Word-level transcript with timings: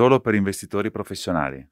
solo 0.00 0.18
per 0.18 0.34
investitori 0.34 0.90
professionali. 0.90 1.62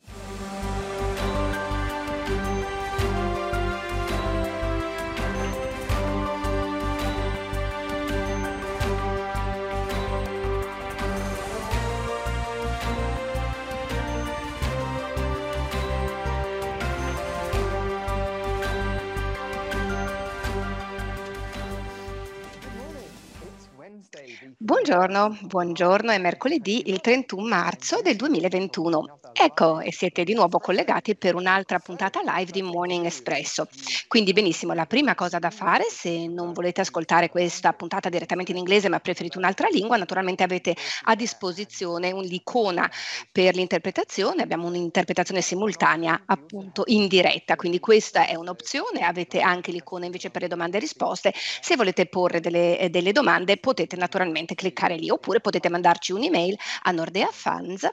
Buongiorno, 24.69 25.39
buongiorno, 25.45 26.11
è 26.11 26.19
mercoledì 26.19 26.91
il 26.91 27.01
31 27.01 27.49
marzo 27.49 28.03
del 28.03 28.17
2021. 28.17 29.21
Ecco, 29.33 29.81
e 29.81 29.93
siete 29.93 30.25
di 30.25 30.35
nuovo 30.35 30.59
collegati 30.59 31.17
per 31.17 31.37
un'altra 31.37 31.79
puntata 31.79 32.21
live 32.23 32.51
di 32.51 32.61
Morning 32.61 33.07
Espresso. 33.07 33.67
Quindi 34.09 34.35
benissimo, 34.35 34.75
la 34.75 34.85
prima 34.85 35.15
cosa 35.15 35.39
da 35.39 35.49
fare, 35.49 35.85
se 35.85 36.27
non 36.27 36.53
volete 36.53 36.83
ascoltare 36.83 37.31
questa 37.31 37.73
puntata 37.73 38.11
direttamente 38.11 38.51
in 38.51 38.59
inglese 38.59 38.91
ma 38.91 39.01
preferite 39.01 39.39
un'altra 39.39 39.69
lingua, 39.71 39.97
naturalmente 39.97 40.43
avete 40.43 40.77
a 41.05 41.15
disposizione 41.15 42.11
un'icona 42.11 42.91
per 43.33 43.55
l'interpretazione, 43.55 44.43
abbiamo 44.43 44.67
un'interpretazione 44.67 45.41
simultanea 45.41 46.25
appunto 46.27 46.83
in 46.87 47.09
diretta, 47.09 47.57
quindi 47.57 47.81
questa 47.81 48.27
è 48.27 48.35
un'opzione, 48.35 49.01
avete 49.01 49.41
anche 49.41 49.71
l'icona 49.71 50.05
invece 50.05 50.29
per 50.29 50.43
le 50.43 50.49
domande 50.49 50.77
e 50.77 50.81
risposte. 50.81 51.33
Se 51.35 51.75
volete 51.75 52.05
porre 52.05 52.41
delle, 52.41 52.89
delle 52.91 53.13
domande 53.13 53.57
potete 53.57 53.97
naturalmente 53.97 54.57
cliccare 54.59 54.97
lì 54.97 55.09
oppure 55.09 55.41
potete 55.41 55.69
mandarci 55.69 56.11
un'email 56.13 56.59
a 56.83 56.91
nordeafans 56.91 57.89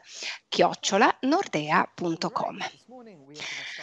chiocciola 0.49 1.19
nordea.com. 1.21 2.57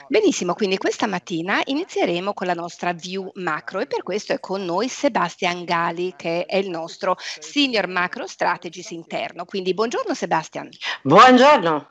Benissimo, 0.09 0.55
quindi 0.55 0.79
questa 0.79 1.07
mattina 1.07 1.61
inizieremo 1.65 2.35
con 2.35 2.49
la 2.49 2.55
nostra 2.55 2.93
view 2.93 3.31
macro 3.35 3.79
e 3.79 3.87
per 3.87 4.03
questo 4.03 4.33
è 4.33 4.41
con 4.41 4.65
noi 4.65 4.89
Sebastian 4.89 5.65
Gali 5.65 6.15
che 6.17 6.45
è 6.45 6.57
il 6.57 6.71
nostro 6.71 7.17
Senior 7.19 7.87
Macro 7.87 8.27
Strategist 8.27 8.91
interno. 8.91 9.45
Quindi 9.45 9.75
buongiorno 9.75 10.15
Sebastian. 10.15 10.69
Buongiorno. 11.03 11.91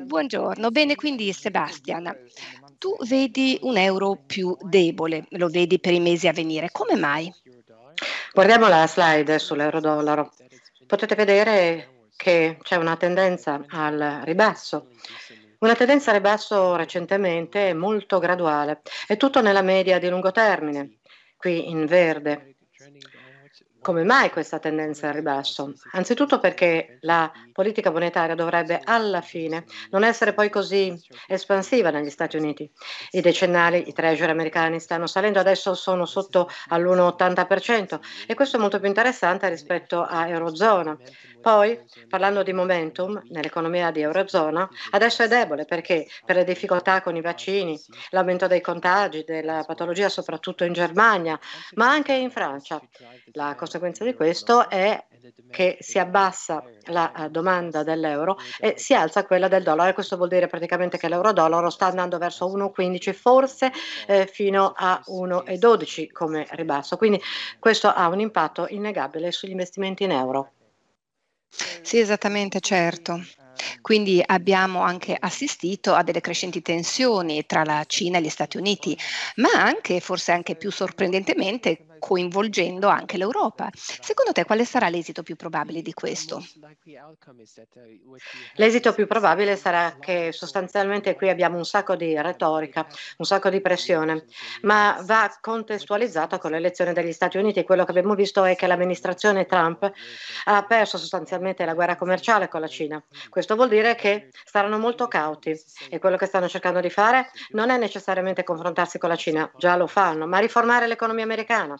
Buongiorno, 0.00 0.70
bene 0.70 0.96
quindi 0.96 1.32
Sebastian, 1.32 2.14
tu 2.76 2.94
vedi 3.06 3.58
un 3.62 3.78
euro 3.78 4.22
più 4.26 4.54
debole, 4.60 5.26
lo 5.30 5.48
vedi 5.48 5.80
per 5.80 5.94
i 5.94 6.00
mesi 6.00 6.28
a 6.28 6.32
venire, 6.32 6.68
come 6.70 6.94
mai? 6.94 7.32
Guardiamo 8.34 8.66
la 8.66 8.84
slide 8.88 9.38
sull'euro-dollaro. 9.38 10.32
Potete 10.88 11.14
vedere 11.14 12.08
che 12.16 12.58
c'è 12.60 12.74
una 12.74 12.96
tendenza 12.96 13.64
al 13.68 14.22
ribasso. 14.24 14.88
Una 15.58 15.76
tendenza 15.76 16.10
al 16.10 16.16
ribasso 16.16 16.74
recentemente 16.74 17.72
molto 17.74 18.18
graduale. 18.18 18.82
È 19.06 19.16
tutto 19.16 19.40
nella 19.40 19.62
media 19.62 20.00
di 20.00 20.08
lungo 20.08 20.32
termine, 20.32 20.98
qui 21.36 21.70
in 21.70 21.86
verde. 21.86 22.56
Come 23.84 24.02
mai 24.02 24.30
questa 24.30 24.58
tendenza 24.58 25.08
al 25.08 25.12
ribasso? 25.12 25.74
Anzitutto 25.92 26.38
perché 26.38 26.96
la 27.02 27.30
politica 27.52 27.90
monetaria 27.90 28.34
dovrebbe 28.34 28.80
alla 28.82 29.20
fine 29.20 29.66
non 29.90 30.04
essere 30.04 30.32
poi 30.32 30.48
così 30.48 30.98
espansiva 31.26 31.90
negli 31.90 32.08
Stati 32.08 32.38
Uniti. 32.38 32.70
I 33.10 33.20
decennali, 33.20 33.86
i 33.86 33.92
treasury 33.92 34.30
americani 34.30 34.80
stanno 34.80 35.06
salendo, 35.06 35.38
adesso 35.38 35.74
sono 35.74 36.06
sotto 36.06 36.48
all'1,80% 36.68 38.00
e 38.26 38.34
questo 38.34 38.56
è 38.56 38.60
molto 38.60 38.78
più 38.78 38.88
interessante 38.88 39.50
rispetto 39.50 40.02
a 40.02 40.28
Eurozona. 40.28 40.96
Poi, 41.42 41.78
parlando 42.08 42.42
di 42.42 42.54
momentum 42.54 43.20
nell'economia 43.28 43.90
di 43.90 44.00
Eurozona, 44.00 44.66
adesso 44.92 45.22
è 45.22 45.28
debole 45.28 45.66
perché 45.66 46.06
per 46.24 46.36
le 46.36 46.44
difficoltà 46.44 47.02
con 47.02 47.16
i 47.16 47.20
vaccini, 47.20 47.78
l'aumento 48.12 48.46
dei 48.46 48.62
contagi, 48.62 49.24
della 49.26 49.62
patologia 49.66 50.08
soprattutto 50.08 50.64
in 50.64 50.72
Germania, 50.72 51.38
ma 51.74 51.90
anche 51.90 52.14
in 52.14 52.30
Francia. 52.30 52.80
La 53.32 53.54
conseguenza 53.78 54.04
di 54.04 54.14
questo 54.14 54.68
è 54.68 55.04
che 55.50 55.76
si 55.80 55.98
abbassa 55.98 56.64
la 56.86 57.12
eh, 57.12 57.30
domanda 57.30 57.82
dell'euro 57.82 58.36
e 58.58 58.74
si 58.76 58.94
alza 58.94 59.24
quella 59.24 59.48
del 59.48 59.62
dollaro. 59.62 59.92
Questo 59.94 60.16
vuol 60.16 60.28
dire 60.28 60.46
praticamente 60.46 60.98
che 60.98 61.08
l'euro-dollaro 61.08 61.70
sta 61.70 61.86
andando 61.86 62.18
verso 62.18 62.46
1,15, 62.52 63.12
forse 63.12 63.72
eh, 64.06 64.26
fino 64.26 64.72
a 64.74 65.00
1,12 65.06 66.10
come 66.12 66.46
ribasso. 66.50 66.96
Quindi 66.96 67.20
questo 67.58 67.88
ha 67.88 68.08
un 68.08 68.20
impatto 68.20 68.66
innegabile 68.68 69.30
sugli 69.30 69.50
investimenti 69.50 70.04
in 70.04 70.10
euro. 70.10 70.52
Sì, 71.82 71.98
esattamente, 71.98 72.60
certo. 72.60 73.20
Quindi 73.80 74.22
abbiamo 74.24 74.82
anche 74.82 75.16
assistito 75.18 75.94
a 75.94 76.02
delle 76.02 76.20
crescenti 76.20 76.62
tensioni 76.62 77.44
tra 77.46 77.64
la 77.64 77.84
Cina 77.86 78.18
e 78.18 78.22
gli 78.22 78.28
Stati 78.28 78.56
Uniti, 78.56 78.96
ma 79.36 79.50
anche, 79.54 80.00
forse 80.00 80.32
anche 80.32 80.56
più 80.56 80.70
sorprendentemente, 80.70 81.86
coinvolgendo 82.04 82.88
anche 82.88 83.16
l'Europa. 83.16 83.70
Secondo 83.74 84.32
te 84.32 84.44
quale 84.44 84.66
sarà 84.66 84.90
l'esito 84.90 85.22
più 85.22 85.36
probabile 85.36 85.80
di 85.80 85.94
questo? 85.94 86.44
L'esito 88.56 88.92
più 88.92 89.06
probabile 89.06 89.56
sarà 89.56 89.96
che 89.98 90.30
sostanzialmente 90.30 91.14
qui 91.14 91.30
abbiamo 91.30 91.56
un 91.56 91.64
sacco 91.64 91.96
di 91.96 92.14
retorica, 92.20 92.86
un 93.16 93.24
sacco 93.24 93.48
di 93.48 93.62
pressione, 93.62 94.26
ma 94.62 94.98
va 95.04 95.34
contestualizzata 95.40 96.38
con 96.38 96.50
l'elezione 96.50 96.92
degli 96.92 97.12
Stati 97.12 97.38
Uniti. 97.38 97.64
Quello 97.64 97.84
che 97.84 97.90
abbiamo 97.92 98.14
visto 98.14 98.44
è 98.44 98.54
che 98.54 98.66
l'amministrazione 98.66 99.46
Trump 99.46 99.90
ha 100.44 100.64
perso 100.64 100.98
sostanzialmente 100.98 101.64
la 101.64 101.72
guerra 101.72 101.96
commerciale 101.96 102.48
con 102.48 102.60
la 102.60 102.68
Cina. 102.68 103.02
Questo 103.30 103.53
vuol 103.54 103.68
dire 103.68 103.94
che 103.94 104.28
saranno 104.44 104.78
molto 104.78 105.08
cauti 105.08 105.54
e 105.88 105.98
quello 105.98 106.16
che 106.16 106.26
stanno 106.26 106.48
cercando 106.48 106.80
di 106.80 106.90
fare 106.90 107.30
non 107.50 107.70
è 107.70 107.78
necessariamente 107.78 108.44
confrontarsi 108.44 108.98
con 108.98 109.08
la 109.08 109.16
Cina, 109.16 109.50
già 109.56 109.76
lo 109.76 109.86
fanno, 109.86 110.26
ma 110.26 110.38
riformare 110.38 110.86
l'economia 110.86 111.24
americana. 111.24 111.74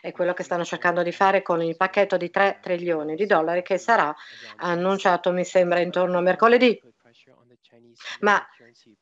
È 0.00 0.12
quello 0.12 0.34
che 0.34 0.42
stanno 0.42 0.64
cercando 0.64 1.02
di 1.02 1.12
fare 1.12 1.42
con 1.42 1.62
il 1.62 1.76
pacchetto 1.76 2.16
di 2.16 2.30
3 2.30 2.58
trilioni 2.60 3.14
di 3.14 3.26
dollari 3.26 3.62
che 3.62 3.78
sarà 3.78 4.14
annunciato, 4.56 5.32
mi 5.32 5.44
sembra, 5.44 5.80
intorno 5.80 6.18
a 6.18 6.22
mercoledì. 6.22 6.80
Ma 8.20 8.44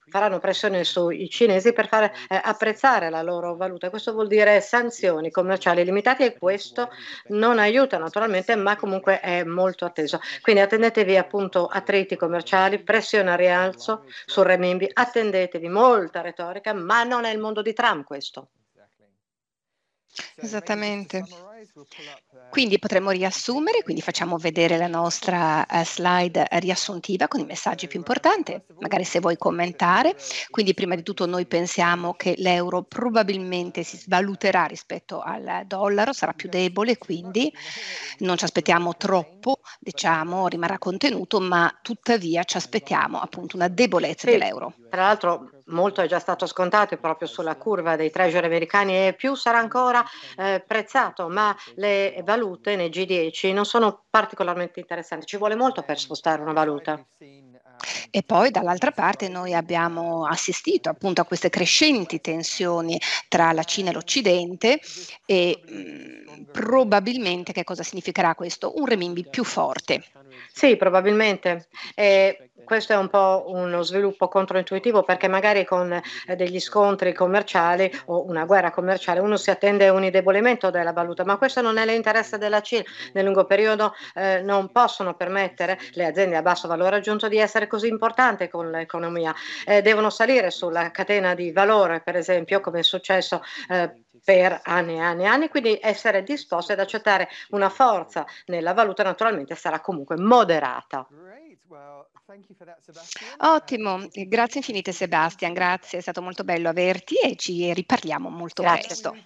faranno 0.09 0.39
pressione 0.39 0.85
sui 0.85 1.29
cinesi 1.29 1.73
per 1.73 1.89
far 1.89 2.05
eh, 2.05 2.41
apprezzare 2.43 3.11
la 3.11 3.23
loro 3.23 3.57
valuta. 3.57 3.91
Questo 3.91 4.13
vuol 4.13 4.27
dire 4.27 4.61
sanzioni 4.61 5.31
commerciali 5.31 5.85
limitate 5.85 6.27
e 6.27 6.39
questo 6.39 6.91
non 7.29 7.59
aiuta 7.59 7.99
naturalmente, 7.99 8.55
ma 8.57 8.77
comunque 8.77 9.21
è 9.21 9.45
molto 9.45 9.85
atteso. 9.85 10.21
Quindi 10.41 10.63
attendetevi 10.63 11.17
appunto 11.17 11.67
attriti 11.67 12.17
commerciali, 12.17 12.83
pressione 12.83 13.31
a 13.31 13.37
rialzo 13.37 14.05
sul 14.27 14.45
renminbi, 14.45 14.89
attendetevi 14.93 15.69
molta 15.69 16.21
retorica, 16.21 16.73
ma 16.73 17.05
non 17.05 17.25
è 17.25 17.33
il 17.33 17.39
mondo 17.39 17.63
di 17.63 17.73
Trump 17.73 18.05
questo. 18.05 18.51
Esattamente. 20.37 21.25
Quindi 22.51 22.79
potremmo 22.79 23.11
riassumere, 23.11 23.83
quindi 23.83 24.01
facciamo 24.01 24.39
vedere 24.39 24.79
la 24.79 24.87
nostra 24.87 25.67
uh, 25.69 25.85
slide 25.85 26.47
riassuntiva 26.53 27.29
con 27.29 27.41
i 27.41 27.45
messaggi 27.45 27.87
più 27.87 27.99
importanti, 27.99 28.59
magari 28.79 29.05
se 29.05 29.21
vuoi 29.21 29.37
commentare. 29.37 30.17
Quindi 30.51 30.75
prima 30.75 30.95
di 30.95 31.03
tutto 31.03 31.27
noi 31.27 31.47
pensiamo 31.47 32.15
che 32.15 32.35
l'euro 32.39 32.83
probabilmente 32.83 33.83
si 33.83 33.97
svaluterà 33.97 34.65
rispetto 34.65 35.21
al 35.21 35.65
dollaro, 35.67 36.13
sarà 36.13 36.33
più 36.33 36.49
debole, 36.49 36.97
quindi 36.97 37.53
non 38.19 38.37
ci 38.37 38.45
aspettiamo 38.45 38.97
troppo, 38.97 39.61
diciamo, 39.79 40.49
rimarrà 40.49 40.79
contenuto, 40.79 41.41
ma 41.41 41.77
tuttavia 41.83 42.45
ci 42.45 42.57
aspettiamo 42.57 43.21
appunto 43.21 43.57
una 43.57 43.69
debolezza 43.69 44.27
sì, 44.27 44.33
dell'euro. 44.37 44.75
Tra 44.89 45.03
l'altro 45.03 45.51
molto 45.69 46.01
è 46.01 46.07
già 46.07 46.19
stato 46.19 46.47
scontato 46.47 46.97
proprio 46.97 47.29
sulla 47.29 47.57
curva 47.57 47.97
dei 47.97 48.11
treasury 48.11 48.47
americani 48.47 49.07
e 49.07 49.15
più 49.15 49.35
sarà 49.35 49.59
ancora 49.59 50.05
eh, 50.37 50.63
prezzato, 50.67 51.29
ma 51.29 51.57
le 51.77 52.21
valute 52.25 52.77
nei 52.77 52.91
G10 52.91 53.53
non 53.53 53.65
sono 53.65 54.05
particolarmente 54.11 54.81
interessanti, 54.81 55.27
ci 55.27 55.37
vuole 55.37 55.55
molto 55.55 55.83
per 55.83 55.99
spostare 55.99 56.43
una 56.43 56.53
valuta. 56.53 57.05
E 58.11 58.23
poi 58.23 58.51
dall'altra 58.51 58.91
parte 58.91 59.29
noi 59.29 59.55
abbiamo 59.55 60.27
assistito 60.27 60.89
appunto 60.89 61.21
a 61.21 61.25
queste 61.25 61.49
crescenti 61.51 62.21
tensioni 62.21 63.01
tra 63.29 63.53
la 63.53 63.63
Cina 63.63 63.91
e 63.91 63.93
l'Occidente 63.93 64.81
e 65.25 65.61
mh, 65.65 65.73
mm, 65.73 66.45
probabilmente 66.51 67.53
che 67.53 67.65
cosa 67.65 67.83
significherà 67.83 68.35
questo? 68.35 68.73
Un 68.77 68.87
renminbi 68.87 69.29
più 69.29 69.45
forte. 69.45 70.03
Sì, 70.53 70.77
probabilmente. 70.77 71.69
E 71.95 72.48
questo 72.65 72.93
è 72.93 72.97
un 72.97 73.09
po' 73.09 73.45
uno 73.49 73.83
sviluppo 73.83 74.29
controintuitivo 74.29 75.03
perché 75.03 75.29
magari 75.29 75.65
con 75.65 75.93
eh, 75.93 76.37
degli 76.37 76.61
scontri 76.61 77.13
commerciali 77.13 77.91
o 78.07 78.27
una 78.27 78.45
guerra 78.45 78.71
commerciale 78.71 79.21
uno 79.21 79.37
si 79.37 79.51
attende 79.51 79.89
un 79.89 80.05
indebolimento 80.05 80.71
della 80.71 80.93
valuta, 80.93 81.25
ma 81.25 81.37
questo 81.39 81.61
non 81.61 81.79
è 81.79 81.85
l'interesse 81.85 82.39
della 82.39 82.61
Cina. 82.61 82.85
Nel 83.13 83.25
lungo 83.25 83.45
periodo 83.45 83.95
eh, 84.15 84.41
non 84.43 84.71
possono 84.71 85.15
permettere 85.15 85.79
le 85.93 86.07
aziende 86.07 86.37
a 86.37 86.43
basso 86.43 86.69
valore 86.69 86.97
aggiunto 86.97 87.29
di 87.29 87.39
essere 87.39 87.67
così 87.67 87.89
importanti 87.89 88.49
con 88.49 88.71
l'economia. 88.71 89.35
Eh, 89.65 89.83
devono 89.83 90.11
salire 90.11 90.51
sulla 90.51 90.91
catena 90.91 91.35
di 91.35 91.53
valore, 91.53 92.01
per 92.01 92.17
esempio, 92.17 92.61
come 92.61 92.81
è 92.81 92.83
successo 92.83 93.43
eh, 93.69 94.05
per 94.23 94.61
anni 94.65 94.97
e 94.97 95.01
anni 95.01 95.23
e 95.23 95.27
anni, 95.27 95.49
quindi 95.49 95.79
essere 95.81 96.23
disposti 96.23 96.73
ad 96.73 96.81
accettare 96.81 97.29
una 97.51 97.69
forza 97.69 98.27
nella 98.47 98.75
valuta 98.75 99.03
naturalmente 99.03 99.55
sarà 99.55 99.81
comunque 99.81 100.17
moderata. 100.19 101.07
Ottimo, 103.39 104.09
grazie 104.11 104.61
infinite 104.61 104.93
Sebastian, 104.93 105.53
grazie, 105.53 105.99
è 105.99 106.03
stato 106.03 106.23
molto 106.23 106.45
bello 106.45 106.69
averti 106.69 107.17
e 107.17 107.37
ci 107.37 107.73
riparliamo 107.73 108.29
molto 108.29 108.63
grazie. 108.63 108.87
presto. 108.87 109.17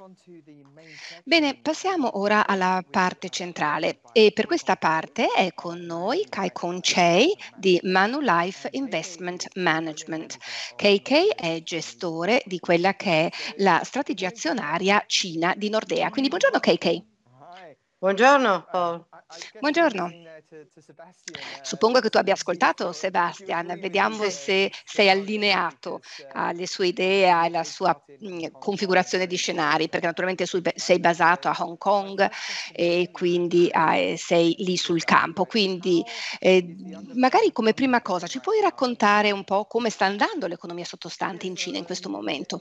Bene, 1.24 1.58
passiamo 1.60 2.18
ora 2.18 2.46
alla 2.46 2.82
parte 2.88 3.28
centrale 3.28 4.00
e 4.12 4.32
per 4.32 4.46
questa 4.46 4.76
parte 4.76 5.28
è 5.28 5.52
con 5.54 5.78
noi 5.78 6.26
Kai 6.28 6.52
Kon 6.52 6.80
Chei 6.80 7.36
di 7.56 7.78
Manulife 7.84 8.68
Investment 8.72 9.48
Management. 9.54 10.36
KK 10.76 11.34
è 11.34 11.62
gestore 11.62 12.42
di 12.44 12.58
quella 12.58 12.94
che 12.94 13.26
è 13.26 13.30
la 13.58 13.80
strategia 13.84 14.28
azionaria 14.28 15.04
Cina 15.06 15.54
di 15.56 15.68
Nordea. 15.68 16.10
Quindi 16.10 16.28
buongiorno 16.28 16.58
KK. 16.58 17.10
Buongiorno 17.98 18.66
Paul. 18.70 19.06
Buongiorno. 19.58 20.14
Suppongo 21.62 22.00
che 22.00 22.10
tu 22.10 22.18
abbia 22.18 22.34
ascoltato 22.34 22.92
Sebastian, 22.92 23.76
vediamo 23.78 24.28
se 24.28 24.70
sei 24.84 25.08
allineato 25.08 26.00
alle 26.32 26.66
sue 26.66 26.88
idee, 26.88 27.28
alla 27.28 27.64
sua 27.64 27.98
configurazione 28.58 29.26
di 29.26 29.36
scenari, 29.36 29.88
perché 29.88 30.06
naturalmente 30.06 30.44
sei 30.74 31.00
basato 31.00 31.48
a 31.48 31.56
Hong 31.58 31.78
Kong 31.78 32.28
e 32.72 33.08
quindi 33.10 33.68
eh, 33.68 34.16
sei 34.18 34.54
lì 34.58 34.76
sul 34.76 35.04
campo. 35.04 35.44
Quindi 35.46 36.04
eh, 36.38 36.74
magari 37.14 37.52
come 37.52 37.72
prima 37.74 38.00
cosa 38.02 38.26
ci 38.26 38.40
puoi 38.40 38.60
raccontare 38.60 39.30
un 39.32 39.44
po' 39.44 39.66
come 39.66 39.90
sta 39.90 40.04
andando 40.06 40.46
l'economia 40.46 40.84
sottostante 40.84 41.46
in 41.46 41.56
Cina 41.56 41.78
in 41.78 41.84
questo 41.84 42.08
momento? 42.10 42.60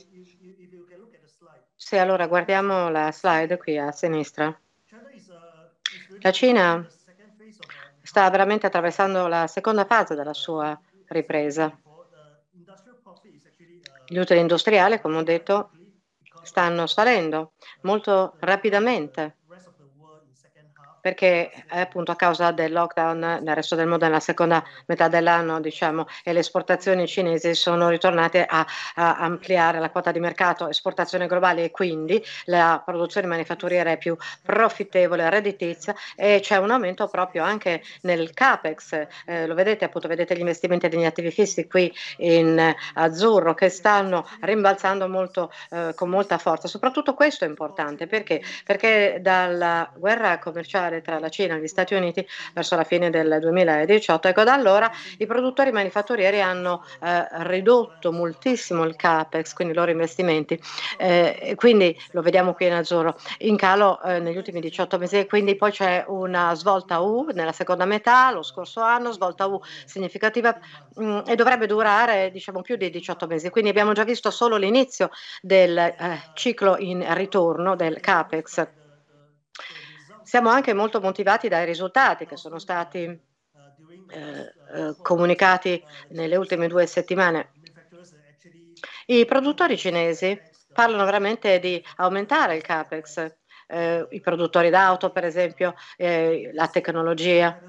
Sì, 1.75 1.97
allora 1.97 2.27
guardiamo 2.27 2.89
la 2.89 3.11
slide 3.11 3.57
qui 3.57 3.77
a 3.77 3.91
sinistra. 3.91 4.57
La 6.23 6.31
Cina 6.31 6.87
sta 8.01 8.29
veramente 8.29 8.67
attraversando 8.67 9.27
la 9.27 9.47
seconda 9.47 9.85
fase 9.85 10.15
della 10.15 10.33
sua 10.33 10.79
ripresa. 11.07 11.75
Gli 14.05 14.17
utili 14.17 14.39
industriali, 14.39 15.01
come 15.01 15.17
ho 15.17 15.23
detto, 15.23 15.71
stanno 16.41 16.87
salendo 16.87 17.53
molto 17.81 18.35
rapidamente 18.39 19.40
perché 21.01 21.51
appunto 21.69 22.11
a 22.11 22.15
causa 22.15 22.51
del 22.51 22.71
lockdown 22.71 23.39
nel 23.41 23.55
resto 23.55 23.75
del 23.75 23.87
mondo 23.87 24.05
nella 24.05 24.19
seconda 24.19 24.63
metà 24.85 25.07
dell'anno 25.07 25.59
diciamo 25.59 26.05
e 26.23 26.31
le 26.33 26.39
esportazioni 26.39 27.07
cinesi 27.07 27.53
sono 27.55 27.89
ritornate 27.89 28.45
a, 28.45 28.65
a 28.95 29.17
ampliare 29.17 29.79
la 29.79 29.89
quota 29.89 30.11
di 30.11 30.19
mercato 30.19 30.69
esportazione 30.69 31.27
globale 31.27 31.65
e 31.65 31.71
quindi 31.71 32.23
la 32.45 32.81
produzione 32.83 33.27
manifatturiera 33.27 33.91
è 33.91 33.97
più 33.97 34.15
profittevole, 34.43 35.29
redditizia 35.29 35.95
e 36.15 36.39
c'è 36.41 36.57
un 36.57 36.71
aumento 36.71 37.07
proprio 37.07 37.43
anche 37.43 37.81
nel 38.01 38.31
capex, 38.33 39.07
eh, 39.25 39.47
lo 39.47 39.53
vedete 39.53 39.85
appunto, 39.85 40.07
vedete 40.07 40.35
gli 40.35 40.39
investimenti 40.39 40.87
degli 40.87 41.05
attivi 41.05 41.31
fissi 41.31 41.67
qui 41.67 41.93
in 42.17 42.73
azzurro 42.93 43.53
che 43.53 43.69
stanno 43.69 44.27
rimbalzando 44.41 45.07
molto 45.07 45.51
eh, 45.71 45.93
con 45.95 46.09
molta 46.09 46.37
forza, 46.37 46.67
soprattutto 46.67 47.13
questo 47.13 47.45
è 47.45 47.47
importante 47.47 48.07
perché? 48.07 48.41
Perché 48.63 49.19
dalla 49.21 49.91
guerra 49.95 50.39
commerciale 50.39 50.90
commerciale 50.91 51.01
tra 51.01 51.19
la 51.19 51.29
Cina 51.29 51.55
e 51.55 51.61
gli 51.61 51.67
Stati 51.67 51.93
Uniti 51.93 52.25
verso 52.53 52.75
la 52.75 52.83
fine 52.83 53.09
del 53.09 53.37
2018. 53.39 54.27
Ecco, 54.27 54.43
da 54.43 54.53
allora 54.53 54.91
i 55.17 55.25
produttori 55.25 55.71
manifatturieri 55.71 56.41
hanno 56.41 56.83
eh, 57.01 57.25
ridotto 57.47 58.11
moltissimo 58.11 58.83
il 58.83 58.95
capex, 58.95 59.53
quindi 59.53 59.73
i 59.73 59.77
loro 59.77 59.91
investimenti, 59.91 60.59
eh, 60.97 61.53
quindi 61.55 61.97
lo 62.11 62.21
vediamo 62.21 62.53
qui 62.53 62.65
in 62.65 62.73
azzurro, 62.73 63.17
in 63.39 63.55
calo 63.55 64.01
eh, 64.01 64.19
negli 64.19 64.37
ultimi 64.37 64.59
18 64.59 64.97
mesi, 64.97 65.25
quindi 65.27 65.55
poi 65.55 65.71
c'è 65.71 66.03
una 66.07 66.53
svolta 66.55 66.99
U 66.99 67.29
nella 67.33 67.53
seconda 67.53 67.85
metà, 67.85 68.31
lo 68.31 68.43
scorso 68.43 68.81
anno, 68.81 69.11
svolta 69.11 69.45
U 69.45 69.61
significativa 69.85 70.57
mh, 70.95 71.03
mm, 71.03 71.19
e 71.27 71.35
dovrebbe 71.35 71.67
durare 71.67 72.31
diciamo 72.31 72.61
più 72.61 72.75
di 72.75 72.89
18 72.89 73.27
mesi, 73.27 73.49
quindi 73.49 73.69
abbiamo 73.69 73.93
già 73.93 74.03
visto 74.03 74.31
solo 74.31 74.57
l'inizio 74.57 75.09
del 75.41 75.77
eh, 75.77 76.21
ciclo 76.33 76.77
in 76.77 77.05
ritorno 77.13 77.75
del 77.75 77.99
capex 77.99 78.79
siamo 80.31 80.47
anche 80.47 80.73
molto 80.73 81.01
motivati 81.01 81.49
dai 81.49 81.65
risultati 81.65 82.25
che 82.25 82.37
sono 82.37 82.57
stati 82.57 82.99
eh, 82.99 83.19
eh, 84.09 84.95
comunicati 85.01 85.83
nelle 86.11 86.37
ultime 86.37 86.69
due 86.69 86.85
settimane. 86.85 87.51
I 89.07 89.25
produttori 89.25 89.77
cinesi 89.77 90.41
parlano 90.71 91.03
veramente 91.03 91.59
di 91.59 91.83
aumentare 91.97 92.55
il 92.55 92.61
capex, 92.61 93.29
eh, 93.67 94.07
i 94.09 94.21
produttori 94.21 94.69
d'auto 94.69 95.09
per 95.09 95.25
esempio, 95.25 95.75
eh, 95.97 96.49
la 96.53 96.69
tecnologia. 96.69 97.59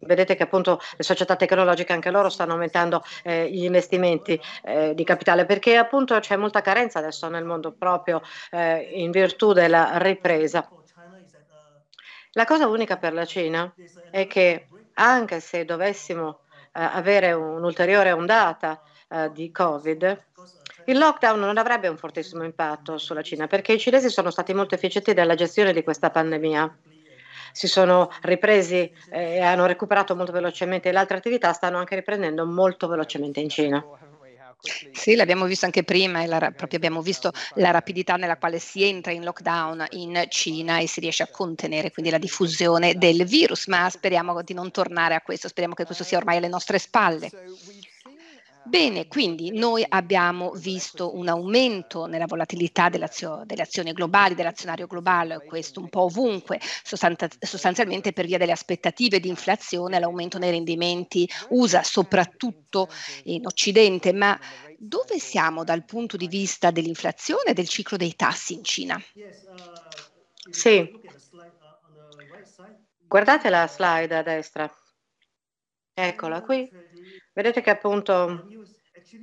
Vedete 0.00 0.36
che 0.36 0.42
appunto 0.42 0.78
le 0.94 1.04
società 1.04 1.36
tecnologiche 1.36 1.94
anche 1.94 2.10
loro 2.10 2.28
stanno 2.28 2.52
aumentando 2.52 3.02
eh, 3.22 3.50
gli 3.50 3.64
investimenti 3.64 4.38
eh, 4.62 4.92
di 4.94 5.04
capitale 5.04 5.46
perché 5.46 5.78
appunto 5.78 6.18
c'è 6.18 6.36
molta 6.36 6.60
carenza 6.60 6.98
adesso 6.98 7.30
nel 7.30 7.44
mondo 7.44 7.72
proprio 7.72 8.20
eh, 8.50 8.90
in 8.92 9.10
virtù 9.10 9.54
della 9.54 9.96
ripresa. 9.96 10.68
La 12.36 12.44
cosa 12.44 12.68
unica 12.68 12.98
per 12.98 13.14
la 13.14 13.24
Cina 13.24 13.72
è 14.10 14.26
che 14.26 14.66
anche 14.92 15.40
se 15.40 15.64
dovessimo 15.64 16.40
eh, 16.50 16.82
avere 16.82 17.32
un'ulteriore 17.32 18.12
ondata 18.12 18.82
eh, 19.08 19.30
di 19.32 19.50
Covid, 19.50 20.24
il 20.84 20.98
lockdown 20.98 21.40
non 21.40 21.56
avrebbe 21.56 21.88
un 21.88 21.96
fortissimo 21.96 22.44
impatto 22.44 22.98
sulla 22.98 23.22
Cina 23.22 23.46
perché 23.46 23.72
i 23.72 23.78
cinesi 23.78 24.10
sono 24.10 24.30
stati 24.30 24.52
molto 24.52 24.74
efficienti 24.74 25.14
nella 25.14 25.34
gestione 25.34 25.72
di 25.72 25.82
questa 25.82 26.10
pandemia. 26.10 26.76
Si 27.52 27.68
sono 27.68 28.10
ripresi 28.20 28.80
eh, 29.10 29.36
e 29.36 29.40
hanno 29.40 29.64
recuperato 29.64 30.14
molto 30.14 30.32
velocemente 30.32 30.92
le 30.92 30.98
altre 30.98 31.16
attività 31.16 31.54
stanno 31.54 31.78
anche 31.78 31.94
riprendendo 31.94 32.44
molto 32.44 32.86
velocemente 32.86 33.40
in 33.40 33.48
Cina. 33.48 33.82
Sì, 34.90 35.14
l'abbiamo 35.14 35.44
visto 35.46 35.64
anche 35.64 35.84
prima, 35.84 36.22
e 36.22 36.26
la, 36.26 36.38
proprio 36.38 36.78
abbiamo 36.78 37.02
visto 37.02 37.30
la 37.54 37.70
rapidità 37.70 38.16
nella 38.16 38.36
quale 38.36 38.58
si 38.58 38.82
entra 38.82 39.12
in 39.12 39.22
lockdown 39.24 39.86
in 39.90 40.24
Cina 40.28 40.78
e 40.78 40.88
si 40.88 41.00
riesce 41.00 41.22
a 41.22 41.28
contenere 41.30 41.90
quindi 41.90 42.10
la 42.10 42.18
diffusione 42.18 42.94
del 42.96 43.24
virus, 43.24 43.66
ma 43.66 43.88
speriamo 43.90 44.42
di 44.42 44.54
non 44.54 44.70
tornare 44.70 45.14
a 45.14 45.20
questo, 45.20 45.48
speriamo 45.48 45.74
che 45.74 45.84
questo 45.84 46.04
sia 46.04 46.18
ormai 46.18 46.38
alle 46.38 46.48
nostre 46.48 46.78
spalle. 46.78 47.32
Bene, 48.68 49.06
quindi 49.06 49.56
noi 49.56 49.84
abbiamo 49.88 50.50
visto 50.50 51.16
un 51.16 51.28
aumento 51.28 52.06
nella 52.06 52.26
volatilità 52.26 52.88
delle 52.88 53.04
azioni 53.04 53.92
globali, 53.92 54.34
dell'azionario 54.34 54.88
globale, 54.88 55.42
questo 55.44 55.78
un 55.80 55.88
po' 55.88 56.02
ovunque, 56.02 56.58
sostanzialmente 56.82 58.12
per 58.12 58.26
via 58.26 58.38
delle 58.38 58.50
aspettative 58.52 59.20
di 59.20 59.28
inflazione, 59.28 60.00
l'aumento 60.00 60.38
nei 60.38 60.50
rendimenti 60.50 61.28
USA, 61.50 61.82
soprattutto 61.84 62.88
in 63.24 63.46
Occidente, 63.46 64.12
ma 64.12 64.36
dove 64.76 65.18
siamo 65.20 65.62
dal 65.62 65.84
punto 65.84 66.16
di 66.16 66.26
vista 66.26 66.70
dell'inflazione 66.72 67.50
e 67.50 67.54
del 67.54 67.68
ciclo 67.68 67.96
dei 67.96 68.16
tassi 68.16 68.54
in 68.54 68.64
Cina? 68.64 69.00
Sì, 70.50 70.74
guardate 73.08 73.48
la 73.50 73.66
slide 73.66 74.14
a 74.16 74.22
destra. 74.22 74.70
Eccola 75.94 76.40
qui. 76.42 76.72
Vedete 77.36 77.60
che 77.60 77.68
appunto 77.68 78.46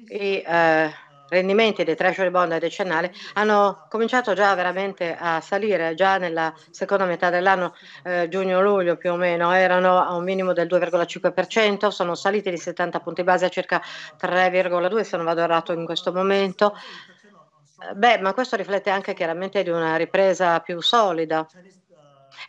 i 0.10 0.38
eh, 0.46 0.94
rendimenti 1.30 1.84
dei 1.84 1.96
treasury 1.96 2.30
bond 2.30 2.56
decennali 2.60 3.10
hanno 3.34 3.88
cominciato 3.90 4.36
già 4.36 4.54
veramente 4.54 5.18
a 5.20 5.42
salire, 5.42 5.96
già 5.96 6.20
nella 6.20 6.54
seconda 6.70 7.06
metà 7.06 7.32
dell'anno, 7.32 7.74
eh, 8.04 8.28
giugno-luglio 8.30 8.98
più 8.98 9.14
o 9.14 9.16
meno, 9.16 9.52
erano 9.52 10.00
a 10.00 10.14
un 10.14 10.24
minimo 10.24 10.54
del 10.54 10.68
2,5%, 10.68 11.90
sono 11.90 12.14
saliti 12.14 12.52
di 12.52 12.58
70 12.58 13.00
punti 13.00 13.24
base 13.24 13.46
a 13.46 13.50
circa 13.50 13.82
3,2 14.16 15.02
se 15.02 15.18
non 15.18 15.26
vado 15.26 15.42
errato 15.42 15.74
in 15.74 15.84
questo 15.84 16.14
momento. 16.14 16.78
Beh, 17.96 18.20
ma 18.20 18.34
questo 18.36 18.56
riflette 18.58 18.92
anche 18.92 19.16
chiaramente 19.16 19.64
di 19.64 19.72
una 19.72 19.96
ripresa 19.96 20.60
più 20.60 20.80
solida 20.82 21.48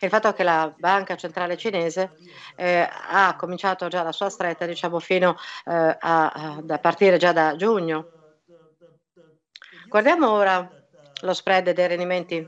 il 0.01 0.09
fatto 0.09 0.33
che 0.33 0.43
la 0.43 0.73
banca 0.77 1.15
centrale 1.15 1.57
cinese 1.57 2.11
eh, 2.55 2.87
ha 2.89 3.35
cominciato 3.35 3.87
già 3.87 4.03
la 4.03 4.11
sua 4.11 4.29
stretta, 4.29 4.65
diciamo, 4.65 4.99
fino 4.99 5.37
eh, 5.65 5.97
a, 5.99 6.59
a, 6.67 6.77
partire 6.79 7.17
già 7.17 7.31
da 7.31 7.55
giugno. 7.55 8.09
Guardiamo 9.87 10.31
ora 10.31 10.69
lo 11.21 11.33
spread 11.33 11.71
dei 11.71 11.87
rendimenti 11.87 12.47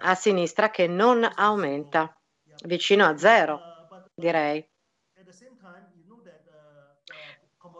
a 0.00 0.14
sinistra 0.14 0.70
che 0.70 0.86
non 0.86 1.28
aumenta, 1.34 2.14
vicino 2.64 3.06
a 3.06 3.16
zero 3.16 3.60
direi. 4.14 4.66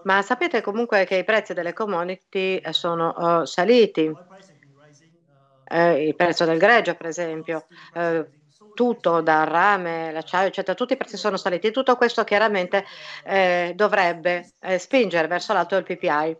Ma 0.02 0.22
sapete 0.22 0.62
comunque 0.62 1.04
che 1.04 1.16
i 1.16 1.24
prezzi 1.24 1.52
delle 1.52 1.72
commodity 1.72 2.60
sono 2.72 3.14
uh, 3.16 3.44
saliti, 3.44 4.10
eh, 5.66 6.06
il 6.06 6.16
prezzo 6.16 6.44
del 6.44 6.58
greggio 6.58 6.94
per 6.94 7.06
esempio, 7.06 7.66
eh, 7.94 8.28
tutto 8.74 9.20
dal 9.20 9.46
rame, 9.46 10.10
l'acciaio, 10.12 10.48
eccetera, 10.48 10.74
tutti 10.74 10.94
i 10.94 10.96
prezzi 10.96 11.16
sono 11.16 11.36
saliti. 11.36 11.70
Tutto 11.70 11.96
questo 11.96 12.24
chiaramente 12.24 12.84
eh, 13.24 13.72
dovrebbe 13.74 14.52
eh, 14.60 14.78
spingere 14.78 15.28
verso 15.28 15.52
l'alto 15.52 15.76
il 15.76 15.84
PPI. 15.84 16.36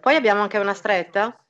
Poi 0.00 0.14
abbiamo 0.14 0.42
anche 0.42 0.58
una 0.58 0.74
stretta 0.74 1.34
eh, 1.34 1.45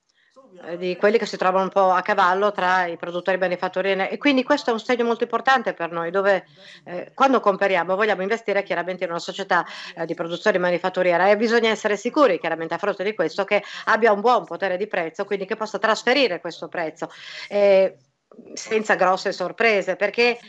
di 0.77 0.95
quelli 0.95 1.17
che 1.17 1.25
si 1.25 1.37
trovano 1.37 1.65
un 1.65 1.69
po' 1.69 1.91
a 1.91 2.01
cavallo 2.01 2.51
tra 2.51 2.85
i 2.85 2.97
produttori 2.97 3.37
manifatturieri 3.37 4.07
e 4.09 4.17
quindi 4.17 4.43
questo 4.43 4.69
è 4.69 4.73
un 4.73 4.79
segno 4.79 5.05
molto 5.05 5.23
importante 5.23 5.73
per 5.73 5.91
noi 5.91 6.11
dove 6.11 6.45
eh, 6.85 7.11
quando 7.13 7.39
comperiamo 7.39 7.95
vogliamo 7.95 8.21
investire 8.21 8.63
chiaramente 8.63 9.03
in 9.03 9.09
una 9.09 9.19
società 9.19 9.65
eh, 9.95 10.05
di 10.05 10.13
produzione 10.13 10.57
manifatturiera 10.57 11.29
e 11.29 11.37
bisogna 11.37 11.69
essere 11.69 11.97
sicuri 11.97 12.39
chiaramente 12.39 12.73
a 12.73 12.77
fronte 12.77 13.03
di 13.03 13.13
questo 13.13 13.45
che 13.45 13.63
abbia 13.85 14.11
un 14.11 14.21
buon 14.21 14.45
potere 14.45 14.77
di 14.77 14.87
prezzo 14.87 15.25
quindi 15.25 15.45
che 15.45 15.55
possa 15.55 15.79
trasferire 15.79 16.39
questo 16.39 16.67
prezzo 16.67 17.09
senza 18.53 18.95
grosse 18.95 19.31
sorprese 19.31 19.95
perché 19.95 20.39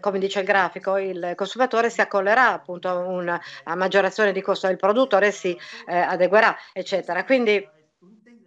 come 0.00 0.18
dice 0.18 0.40
il 0.40 0.44
grafico, 0.46 0.96
il 0.96 1.32
consumatore 1.36 1.90
si 1.90 2.00
accollerà 2.00 2.52
appunto 2.52 2.88
a 2.88 2.96
una 2.96 3.40
maggiorazione 3.76 4.32
di 4.32 4.42
costo 4.42 4.66
del 4.66 4.76
produttore, 4.76 5.30
si 5.30 5.56
eh, 5.86 5.96
adeguerà, 5.96 6.56
eccetera. 6.72 7.24
Quindi 7.24 7.66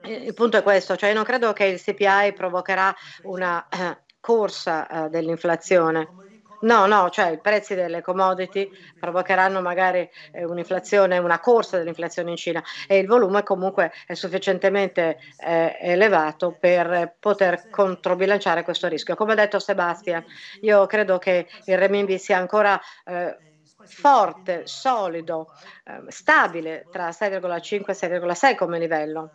il 0.03 0.33
punto 0.33 0.57
è 0.57 0.63
questo, 0.63 0.95
cioè 0.95 1.13
non 1.13 1.23
credo 1.23 1.53
che 1.53 1.65
il 1.65 1.81
CPI 1.81 2.33
provocherà 2.33 2.93
una 3.23 3.67
eh, 3.69 3.97
corsa 4.19 4.87
eh, 4.87 5.09
dell'inflazione 5.09 6.27
No, 6.61 6.87
no, 6.87 7.09
cioè 7.09 7.31
i 7.31 7.39
prezzi 7.39 7.73
delle 7.73 8.01
commodity 8.01 8.69
provocheranno 8.99 9.61
magari 9.61 10.09
eh, 10.31 10.43
un'inflazione, 10.43 11.17
una 11.17 11.39
corsa 11.39 11.77
dell'inflazione 11.77 12.31
in 12.31 12.35
Cina 12.35 12.61
e 12.87 12.97
il 12.97 13.07
volume 13.07 13.43
comunque 13.43 13.93
è 14.05 14.13
sufficientemente 14.13 15.19
eh, 15.37 15.77
elevato 15.79 16.57
per 16.59 17.15
poter 17.17 17.69
controbilanciare 17.69 18.63
questo 18.63 18.87
rischio. 18.87 19.15
Come 19.15 19.33
ha 19.33 19.35
detto 19.35 19.59
Sebastian, 19.59 20.25
io 20.61 20.85
credo 20.85 21.17
che 21.17 21.47
il 21.65 21.77
renminbi 21.77 22.17
sia 22.17 22.37
ancora 22.37 22.79
eh, 23.05 23.37
forte, 23.85 24.67
solido, 24.67 25.53
eh, 25.85 26.11
stabile 26.11 26.87
tra 26.91 27.09
6,5 27.09 27.83
e 27.87 28.19
6,6 28.19 28.55
come 28.55 28.79
livello. 28.79 29.31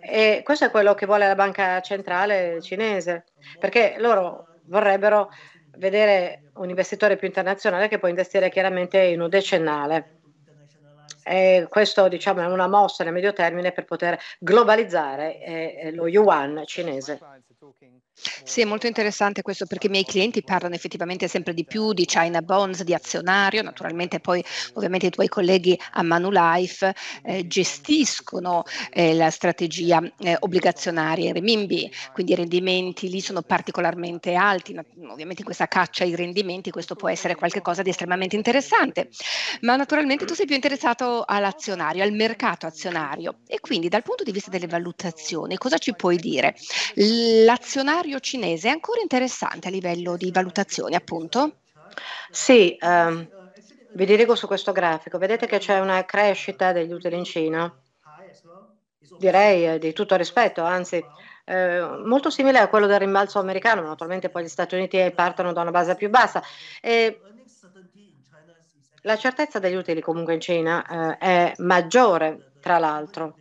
E 0.00 0.42
questo 0.44 0.66
è 0.66 0.70
quello 0.70 0.94
che 0.94 1.06
vuole 1.06 1.26
la 1.26 1.34
banca 1.34 1.80
centrale 1.80 2.60
cinese, 2.60 3.24
perché 3.58 3.96
loro 3.98 4.46
vorrebbero 4.64 5.30
vedere 5.76 6.50
un 6.54 6.68
investitore 6.68 7.16
più 7.16 7.26
internazionale 7.26 7.88
che 7.88 7.98
può 7.98 8.08
investire 8.08 8.50
chiaramente 8.50 8.98
in 8.98 9.20
un 9.20 9.28
decennale. 9.28 10.18
E 11.22 11.66
questo 11.68 12.08
diciamo, 12.08 12.40
è 12.40 12.46
una 12.46 12.66
mossa 12.68 13.04
nel 13.04 13.12
medio 13.12 13.32
termine 13.32 13.72
per 13.72 13.84
poter 13.84 14.18
globalizzare 14.38 15.38
eh, 15.40 15.92
lo 15.92 16.06
yuan 16.06 16.62
cinese. 16.66 17.18
Sì, 18.44 18.60
è 18.60 18.64
molto 18.64 18.86
interessante 18.86 19.40
questo 19.42 19.66
perché 19.66 19.86
i 19.86 19.90
miei 19.90 20.04
clienti 20.04 20.42
parlano 20.42 20.74
effettivamente 20.74 21.28
sempre 21.28 21.54
di 21.54 21.64
più 21.64 21.92
di 21.92 22.04
China 22.04 22.42
Bonds, 22.42 22.82
di 22.82 22.92
azionario, 22.92 23.62
naturalmente 23.62 24.20
poi 24.20 24.44
ovviamente 24.74 25.06
i 25.06 25.10
tuoi 25.10 25.28
colleghi 25.28 25.78
a 25.92 26.02
Manulife 26.02 26.94
eh, 27.22 27.46
gestiscono 27.46 28.62
eh, 28.90 29.14
la 29.14 29.30
strategia 29.30 30.00
eh, 30.18 30.36
obbligazionaria 30.40 31.28
in 31.28 31.32
renminbi, 31.34 31.90
quindi 32.12 32.32
i 32.32 32.34
rendimenti 32.34 33.08
lì 33.08 33.20
sono 33.20 33.42
particolarmente 33.42 34.34
alti, 34.34 34.74
ovviamente 35.08 35.40
in 35.40 35.44
questa 35.44 35.68
caccia 35.68 36.04
ai 36.04 36.14
rendimenti 36.14 36.70
questo 36.70 36.96
può 36.96 37.08
essere 37.08 37.34
qualcosa 37.36 37.82
di 37.82 37.90
estremamente 37.90 38.36
interessante, 38.36 39.08
ma 39.60 39.76
naturalmente 39.76 40.24
tu 40.24 40.34
sei 40.34 40.46
più 40.46 40.54
interessato 40.54 41.24
all'azionario, 41.26 42.02
al 42.02 42.12
mercato 42.12 42.66
azionario 42.66 43.38
e 43.46 43.60
quindi 43.60 43.88
dal 43.88 44.02
punto 44.02 44.24
di 44.24 44.32
vista 44.32 44.50
delle 44.50 44.66
valutazioni 44.66 45.56
cosa 45.56 45.78
ci 45.78 45.94
puoi 45.94 46.16
dire? 46.16 46.54
L'azionario 46.96 47.99
scenario 48.00 48.18
cinese 48.20 48.68
è 48.68 48.72
ancora 48.72 49.00
interessante 49.02 49.68
a 49.68 49.70
livello 49.70 50.16
di 50.16 50.30
valutazione, 50.30 50.96
appunto? 50.96 51.58
Sì, 52.30 52.74
ehm, 52.78 53.30
vi 53.92 54.04
dirigo 54.06 54.34
su 54.34 54.46
questo 54.46 54.72
grafico. 54.72 55.18
Vedete 55.18 55.46
che 55.46 55.58
c'è 55.58 55.78
una 55.80 56.04
crescita 56.04 56.72
degli 56.72 56.92
utili 56.92 57.16
in 57.16 57.24
Cina? 57.24 57.74
Direi 59.14 59.66
eh, 59.66 59.78
di 59.78 59.92
tutto 59.92 60.16
rispetto, 60.16 60.62
anzi 60.62 61.06
eh, 61.44 61.80
molto 62.04 62.30
simile 62.30 62.58
a 62.58 62.68
quello 62.68 62.86
del 62.86 62.98
rimbalzo 63.00 63.38
americano, 63.38 63.82
naturalmente 63.82 64.30
poi 64.30 64.44
gli 64.44 64.48
Stati 64.48 64.74
Uniti 64.74 65.12
partono 65.14 65.52
da 65.52 65.60
una 65.62 65.70
base 65.70 65.94
più 65.94 66.08
bassa. 66.08 66.42
E 66.80 67.24
la 69.02 69.16
certezza 69.16 69.58
degli 69.58 69.74
utili 69.74 70.00
comunque 70.00 70.34
in 70.34 70.40
Cina 70.40 70.86
eh, 70.86 71.18
è 71.18 71.54
maggiore, 71.58 72.46
tra 72.60 72.78
l'altro, 72.78 73.40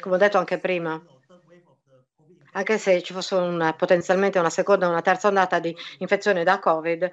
come 0.00 0.14
ho 0.16 0.18
detto 0.18 0.38
anche 0.38 0.58
prima 0.58 1.02
anche 2.52 2.78
se 2.78 3.02
ci 3.02 3.12
fosse 3.12 3.34
una, 3.34 3.72
potenzialmente 3.72 4.38
una 4.38 4.50
seconda 4.50 4.86
o 4.86 4.90
una 4.90 5.02
terza 5.02 5.28
ondata 5.28 5.58
di 5.58 5.74
infezione 5.98 6.44
da 6.44 6.58
Covid, 6.58 7.10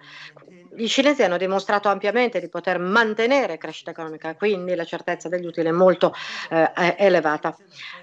i 0.78 0.88
cinesi 0.88 1.24
hanno 1.24 1.38
dimostrato 1.38 1.90
ampiamente 1.90 2.40
di 2.40 2.50
poter 2.50 2.80
mantenere 2.80 3.58
crescita 3.58 3.92
economica, 3.92 4.36
quindi 4.36 4.76
la 4.76 4.86
certezza 4.86 5.30
degli 5.30 5.46
utili 5.46 5.68
è 5.68 5.72
molto 5.72 6.14
eh, 6.50 6.96
elevata. 6.98 7.56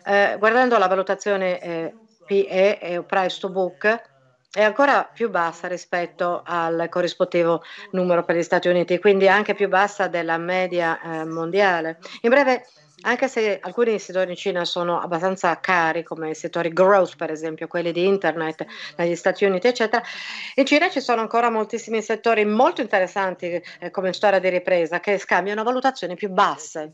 Eh, 0.05 0.37
guardando 0.39 0.79
la 0.79 0.87
valutazione 0.87 1.61
eh, 1.61 1.95
PE 2.27 2.79
e 2.79 3.03
price 3.03 3.39
to 3.41 3.51
book, 3.51 4.13
è 4.55 4.63
ancora 4.63 5.03
più 5.13 5.31
bassa 5.31 5.67
rispetto 5.67 6.43
al 6.45 6.87
corrispettivo 6.89 7.65
numero 7.91 8.23
per 8.23 8.37
gli 8.37 8.43
Stati 8.43 8.69
Uniti, 8.69 9.01
quindi 9.01 9.29
anche 9.29 9.53
più 9.53 9.69
bassa 9.69 10.07
della 10.07 10.39
media 10.39 11.01
eh, 11.01 11.25
mondiale. 11.25 11.99
In 12.21 12.31
breve, 12.31 12.65
anche 13.05 13.29
se 13.29 13.59
alcuni 13.61 13.99
settori 13.99 14.31
in 14.31 14.37
Cina 14.37 14.65
sono 14.65 14.99
abbastanza 14.99 15.61
cari, 15.61 16.03
come 16.03 16.31
i 16.31 16.35
settori 16.35 16.73
growth, 16.73 17.17
per 17.17 17.31
esempio, 17.31 17.67
quelli 17.67 17.93
di 17.93 18.07
internet 18.07 18.65
negli 18.97 19.15
Stati 19.15 19.45
Uniti, 19.45 19.67
eccetera, 19.67 20.03
in 20.55 20.65
Cina 20.65 20.89
ci 20.89 21.01
sono 21.01 21.21
ancora 21.21 21.51
moltissimi 21.51 22.01
settori 22.01 22.45
molto 22.45 22.81
interessanti 22.81 23.63
eh, 23.79 23.91
come 23.91 24.13
storia 24.13 24.39
di 24.39 24.49
ripresa 24.49 25.01
che 25.01 25.19
scambiano 25.19 25.63
valutazioni 25.63 26.15
più 26.15 26.31
basse. 26.31 26.93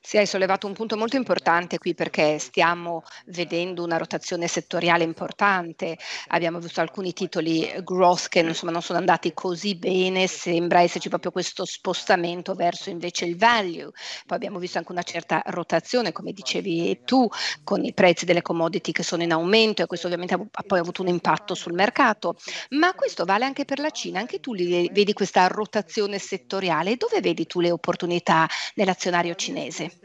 Sì, 0.00 0.18
hai 0.18 0.26
sollevato 0.26 0.66
un 0.66 0.72
punto 0.72 0.96
molto 0.96 1.16
importante 1.16 1.78
qui 1.78 1.94
perché 1.94 2.38
stiamo 2.38 3.04
vedendo 3.26 3.84
una 3.84 3.96
rotazione 3.96 4.48
settoriale 4.48 5.04
importante. 5.04 5.96
Abbiamo 6.28 6.58
visto 6.58 6.80
alcuni 6.80 7.12
titoli 7.12 7.72
growth 7.84 8.28
che 8.28 8.40
insomma, 8.40 8.72
non 8.72 8.82
sono 8.82 8.98
andati 8.98 9.32
così 9.32 9.76
bene, 9.76 10.26
sembra 10.26 10.80
esserci 10.80 11.08
proprio 11.08 11.30
questo 11.30 11.64
spostamento 11.64 12.54
verso 12.54 12.90
invece 12.90 13.24
il 13.24 13.36
value 13.36 13.90
poi 14.32 14.36
abbiamo 14.36 14.58
visto 14.58 14.78
anche 14.78 14.92
una 14.92 15.02
certa 15.02 15.42
rotazione, 15.46 16.10
come 16.10 16.32
dicevi 16.32 17.02
tu, 17.04 17.28
con 17.62 17.84
i 17.84 17.92
prezzi 17.92 18.24
delle 18.24 18.40
commodity 18.40 18.90
che 18.90 19.02
sono 19.02 19.22
in 19.22 19.30
aumento 19.32 19.82
e 19.82 19.86
questo 19.86 20.06
ovviamente 20.06 20.32
ha 20.32 20.62
poi 20.66 20.78
avuto 20.78 21.02
un 21.02 21.08
impatto 21.08 21.54
sul 21.54 21.74
mercato, 21.74 22.36
ma 22.70 22.94
questo 22.94 23.26
vale 23.26 23.44
anche 23.44 23.66
per 23.66 23.78
la 23.78 23.90
Cina, 23.90 24.20
anche 24.20 24.40
tu 24.40 24.54
vedi 24.54 25.12
questa 25.12 25.46
rotazione 25.48 26.18
settoriale, 26.18 26.96
dove 26.96 27.20
vedi 27.20 27.46
tu 27.46 27.60
le 27.60 27.70
opportunità 27.70 28.48
nell'azionario 28.76 29.34
cinese? 29.34 29.98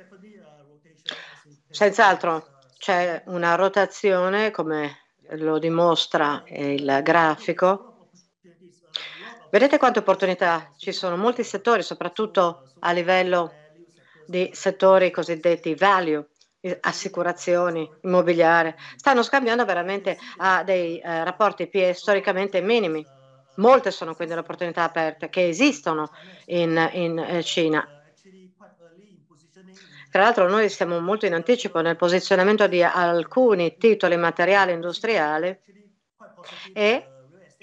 Senz'altro 1.69 2.59
c'è 2.77 3.23
una 3.27 3.55
rotazione, 3.55 4.51
come 4.51 5.03
lo 5.29 5.57
dimostra 5.57 6.43
il 6.47 6.99
grafico. 7.01 8.09
Vedete 9.49 9.77
quante 9.77 9.99
opportunità 9.99 10.73
ci 10.75 10.91
sono, 10.91 11.15
molti 11.15 11.45
settori, 11.45 11.81
soprattutto 11.81 12.73
a 12.79 12.91
livello 12.91 13.53
di 14.27 14.49
settori 14.53 15.11
cosiddetti 15.11 15.73
value, 15.75 16.27
assicurazioni, 16.81 17.89
immobiliare, 18.01 18.77
stanno 18.95 19.23
scambiando 19.23 19.65
veramente 19.65 20.17
a 20.37 20.63
dei 20.63 20.99
eh, 20.99 21.23
rapporti 21.23 21.67
PE 21.67 21.93
storicamente 21.93 22.61
minimi. 22.61 23.05
Molte 23.55 23.91
sono 23.91 24.13
quindi 24.13 24.33
le 24.33 24.41
opportunità 24.41 24.83
aperte 24.83 25.29
che 25.29 25.47
esistono 25.47 26.11
in, 26.45 26.89
in 26.93 27.17
eh, 27.17 27.43
Cina. 27.43 27.87
Tra 30.09 30.21
l'altro 30.23 30.47
noi 30.47 30.69
siamo 30.69 30.99
molto 30.99 31.25
in 31.25 31.33
anticipo 31.33 31.79
nel 31.81 31.95
posizionamento 31.95 32.67
di 32.67 32.81
alcuni 32.81 33.77
titoli 33.77 34.17
materiali 34.17 34.71
industriali 34.71 35.57
e 36.73 37.16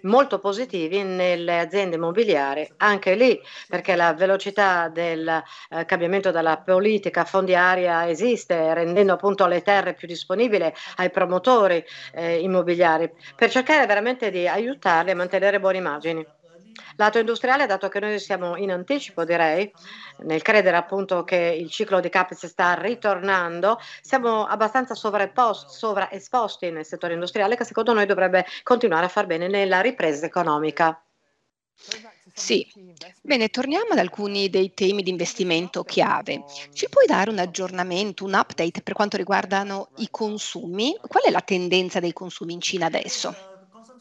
molto 0.04 0.38
positivi 0.38 1.02
nelle 1.02 1.58
aziende 1.58 1.96
immobiliari, 1.96 2.68
anche 2.78 3.14
lì 3.14 3.40
perché 3.68 3.96
la 3.96 4.14
velocità 4.14 4.88
del 4.88 5.42
eh, 5.70 5.84
cambiamento 5.84 6.30
della 6.30 6.58
politica 6.58 7.24
fondiaria 7.24 8.08
esiste, 8.08 8.72
rendendo 8.74 9.12
appunto 9.12 9.46
le 9.46 9.62
terre 9.62 9.94
più 9.94 10.08
disponibili 10.08 10.72
ai 10.96 11.10
promotori 11.10 11.84
eh, 12.14 12.38
immobiliari, 12.40 13.10
per 13.36 13.50
cercare 13.50 13.86
veramente 13.86 14.30
di 14.30 14.46
aiutarli 14.48 15.10
a 15.10 15.16
mantenere 15.16 15.60
buone 15.60 15.78
immagini. 15.78 16.26
Lato 16.96 17.18
industriale, 17.18 17.66
dato 17.66 17.88
che 17.88 18.00
noi 18.00 18.18
siamo 18.18 18.56
in 18.56 18.70
anticipo, 18.70 19.24
direi, 19.24 19.72
nel 20.18 20.42
credere 20.42 20.76
appunto 20.76 21.24
che 21.24 21.36
il 21.36 21.70
ciclo 21.70 22.00
di 22.00 22.08
CAPEX 22.08 22.46
sta 22.46 22.74
ritornando, 22.74 23.78
siamo 24.00 24.44
abbastanza 24.46 24.94
sovraesposti 24.94 26.70
nel 26.70 26.84
settore 26.84 27.14
industriale 27.14 27.56
che 27.56 27.64
secondo 27.64 27.92
noi 27.92 28.06
dovrebbe 28.06 28.44
continuare 28.62 29.06
a 29.06 29.08
far 29.08 29.26
bene 29.26 29.48
nella 29.48 29.80
ripresa 29.80 30.26
economica. 30.26 30.98
Sì, 32.32 32.66
bene, 33.20 33.48
torniamo 33.48 33.92
ad 33.92 33.98
alcuni 33.98 34.48
dei 34.48 34.72
temi 34.74 35.02
di 35.02 35.10
investimento 35.10 35.84
chiave. 35.84 36.44
Ci 36.72 36.88
puoi 36.88 37.06
dare 37.06 37.30
un 37.30 37.38
aggiornamento, 37.38 38.24
un 38.24 38.34
update 38.34 38.82
per 38.82 38.94
quanto 38.94 39.16
riguardano 39.16 39.90
i 39.96 40.08
consumi? 40.10 40.96
Qual 41.00 41.24
è 41.24 41.30
la 41.30 41.40
tendenza 41.40 42.00
dei 42.00 42.12
consumi 42.12 42.54
in 42.54 42.60
Cina 42.60 42.86
adesso? 42.86 43.34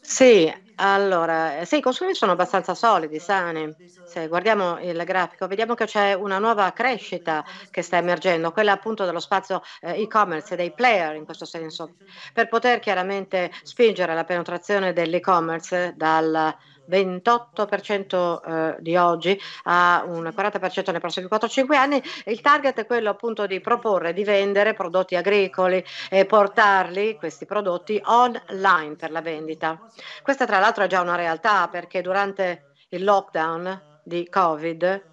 Sì, 0.00 0.52
allora, 0.76 1.64
sì, 1.64 1.76
i 1.78 1.80
consumi 1.80 2.14
sono 2.14 2.32
abbastanza 2.32 2.74
solidi, 2.74 3.18
sani. 3.20 3.72
Se 4.06 4.28
guardiamo 4.28 4.78
il 4.80 5.02
grafico, 5.04 5.46
vediamo 5.46 5.74
che 5.74 5.86
c'è 5.86 6.12
una 6.12 6.38
nuova 6.38 6.72
crescita 6.72 7.42
che 7.70 7.80
sta 7.82 7.96
emergendo, 7.96 8.52
quella 8.52 8.72
appunto 8.72 9.04
dello 9.06 9.18
spazio 9.20 9.60
eh, 9.80 10.00
e-commerce, 10.02 10.56
dei 10.56 10.74
player 10.74 11.14
in 11.16 11.24
questo 11.24 11.46
senso, 11.46 11.94
per 12.32 12.48
poter 12.48 12.80
chiaramente 12.80 13.50
spingere 13.62 14.14
la 14.14 14.24
penetrazione 14.24 14.92
dell'e-commerce 14.92 15.94
dal 15.96 16.54
28% 16.88 18.40
eh, 18.40 18.76
di 18.80 18.96
oggi 18.96 19.38
a 19.64 20.04
un 20.06 20.24
40% 20.24 20.90
nei 20.90 21.00
prossimi 21.00 21.26
4-5 21.30 21.74
anni. 21.74 22.02
Il 22.26 22.40
target 22.40 22.80
è 22.80 22.86
quello 22.86 23.10
appunto 23.10 23.46
di 23.46 23.60
proporre, 23.60 24.12
di 24.12 24.24
vendere 24.24 24.74
prodotti 24.74 25.16
agricoli 25.16 25.84
e 26.10 26.26
portarli, 26.26 27.16
questi 27.16 27.46
prodotti, 27.46 28.00
online 28.04 28.96
per 28.96 29.10
la 29.10 29.20
vendita. 29.20 29.80
Questa 30.22 30.46
tra 30.46 30.58
l'altro 30.58 30.84
è 30.84 30.86
già 30.86 31.00
una 31.00 31.16
realtà 31.16 31.68
perché 31.68 32.02
durante 32.02 32.72
il 32.90 33.04
lockdown 33.04 34.00
di 34.04 34.28
Covid 34.28 35.12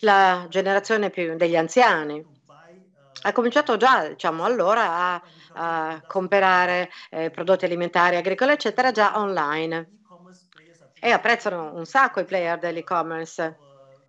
la 0.00 0.46
generazione 0.48 1.10
più 1.10 1.36
degli 1.36 1.56
anziani 1.56 2.38
ha 3.22 3.32
cominciato 3.32 3.76
già, 3.76 4.08
diciamo, 4.08 4.44
allora 4.44 4.94
a 4.96 5.22
a 5.52 6.02
comprare 6.06 6.90
eh, 7.10 7.30
prodotti 7.30 7.64
alimentari, 7.64 8.16
agricoli, 8.16 8.52
eccetera, 8.52 8.90
già 8.92 9.18
online. 9.18 9.90
E 11.02 11.10
apprezzano 11.12 11.72
un 11.74 11.84
sacco 11.86 12.20
i 12.20 12.24
player 12.26 12.58
dell'e-commerce, 12.58 13.62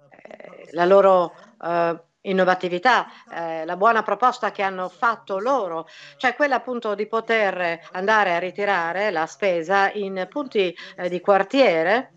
eh, 0.10 0.68
la 0.72 0.86
loro 0.86 1.36
eh, 1.60 2.04
innovatività, 2.22 3.08
eh, 3.30 3.66
la 3.66 3.78
buona 3.78 4.04
proposta 4.04 4.52
che 4.52 4.62
hanno 4.62 4.90
fatto 4.90 5.40
loro, 5.40 5.86
cioè 6.18 6.36
quella 6.36 6.56
appunto 6.56 6.94
di 6.96 7.08
poter 7.08 7.80
andare 7.92 8.36
a 8.36 8.40
ritirare 8.40 9.10
la 9.12 9.26
spesa 9.26 9.92
in 9.94 10.26
punti 10.30 10.76
eh, 10.96 11.10
di 11.10 11.20
quartiere 11.22 12.16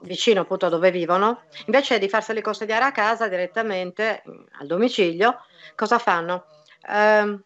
vicino 0.00 0.40
appunto 0.40 0.66
a 0.66 0.68
dove 0.68 0.90
vivono, 0.90 1.46
invece 1.66 1.98
di 1.98 2.08
farseli 2.08 2.40
consegnare 2.40 2.84
a 2.84 2.92
casa 2.92 3.28
direttamente 3.28 4.22
al 4.58 4.66
domicilio, 4.66 5.38
cosa 5.74 5.98
fanno? 5.98 6.48
Eh, 6.88 7.38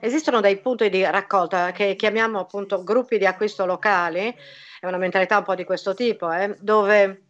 Esistono 0.00 0.40
dei 0.40 0.58
punti 0.60 0.88
di 0.90 1.02
raccolta 1.02 1.72
che 1.72 1.96
chiamiamo 1.96 2.38
appunto 2.38 2.82
gruppi 2.82 3.18
di 3.18 3.26
acquisto 3.26 3.64
locali, 3.64 4.34
è 4.80 4.86
una 4.86 4.98
mentalità 4.98 5.38
un 5.38 5.44
po' 5.44 5.54
di 5.54 5.64
questo 5.64 5.94
tipo, 5.94 6.30
eh, 6.30 6.56
dove 6.60 7.25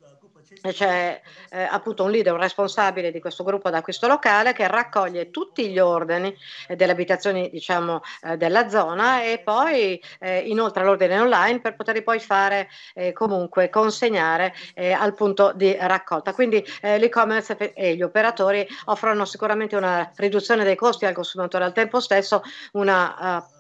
c'è 0.61 1.21
eh, 1.51 1.63
appunto 1.63 2.05
un 2.05 2.11
leader, 2.11 2.33
un 2.33 2.41
responsabile 2.41 3.11
di 3.11 3.21
questo 3.21 3.45
gruppo 3.45 3.71
d'acquisto 3.71 4.07
locale 4.07 4.53
che 4.53 4.67
raccoglie 4.69 5.31
tutti 5.31 5.69
gli 5.69 5.79
ordini 5.79 6.35
eh, 6.69 6.77
delle 6.77 6.93
abitazioni 6.93 7.51
diciamo 7.51 8.01
eh, 8.23 8.37
della 8.37 8.69
zona 8.69 9.23
e 9.23 9.39
poi 9.39 10.03
eh, 10.21 10.39
inoltre 10.41 10.85
l'ordine 10.85 11.19
online 11.19 11.61
per 11.61 11.77
poterli 11.77 12.03
poi 12.03 12.21
fare 12.21 12.69
eh, 12.95 13.13
comunque 13.13 13.71
consegnare 13.71 14.55
eh, 14.75 14.93
al 14.93 15.15
punto 15.15 15.53
di 15.55 15.77
raccolta. 15.79 16.33
Quindi 16.33 16.65
l'e-commerce 16.81 17.75
e 17.75 17.95
gli 17.95 18.03
operatori 18.03 18.67
offrono 18.87 19.25
sicuramente 19.25 19.77
una 19.77 20.11
riduzione 20.17 20.65
dei 20.65 20.77
costi 20.77 21.07
al 21.07 21.15
consumatore, 21.15 21.65
al 21.65 21.73
tempo 21.73 22.01
stesso 22.01 22.43
una 22.73 23.39
uh, 23.39 23.56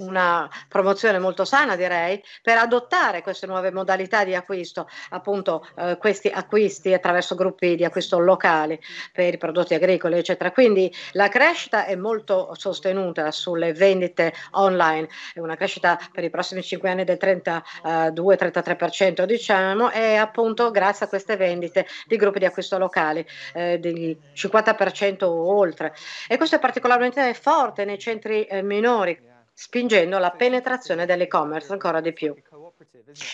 una 0.00 0.48
promozione 0.68 1.18
molto 1.18 1.44
sana, 1.44 1.76
direi, 1.76 2.22
per 2.42 2.58
adottare 2.58 3.22
queste 3.22 3.46
nuove 3.46 3.70
modalità 3.70 4.24
di 4.24 4.34
acquisto, 4.34 4.88
appunto 5.10 5.66
eh, 5.76 5.96
questi 5.98 6.28
acquisti 6.28 6.92
attraverso 6.92 7.34
gruppi 7.34 7.76
di 7.76 7.84
acquisto 7.84 8.18
locali 8.18 8.78
per 9.12 9.34
i 9.34 9.38
prodotti 9.38 9.74
agricoli, 9.74 10.18
eccetera. 10.18 10.52
Quindi 10.52 10.92
la 11.12 11.28
crescita 11.28 11.84
è 11.84 11.96
molto 11.96 12.54
sostenuta 12.54 13.30
sulle 13.30 13.72
vendite 13.72 14.32
online, 14.52 15.08
è 15.34 15.40
una 15.40 15.56
crescita 15.56 15.98
per 16.12 16.24
i 16.24 16.30
prossimi 16.30 16.62
5 16.62 16.88
anni 16.88 17.04
del 17.04 17.18
32-33%, 17.20 19.24
diciamo, 19.24 19.90
e 19.90 20.16
appunto 20.16 20.70
grazie 20.70 21.06
a 21.06 21.08
queste 21.08 21.36
vendite 21.36 21.86
di 22.06 22.16
gruppi 22.16 22.38
di 22.38 22.46
acquisto 22.46 22.78
locali 22.78 23.26
eh, 23.54 23.78
del 23.78 24.16
50% 24.34 25.24
o 25.24 25.56
oltre. 25.56 25.94
E 26.28 26.36
questo 26.36 26.56
è 26.56 26.58
particolarmente 26.58 27.32
forte 27.34 27.84
nei 27.84 27.98
centri 27.98 28.44
eh, 28.44 28.62
minori 28.62 29.28
spingendo 29.60 30.18
la 30.18 30.30
penetrazione 30.30 31.04
dell'e-commerce 31.04 31.70
ancora 31.70 32.00
di 32.00 32.14
più. 32.14 32.34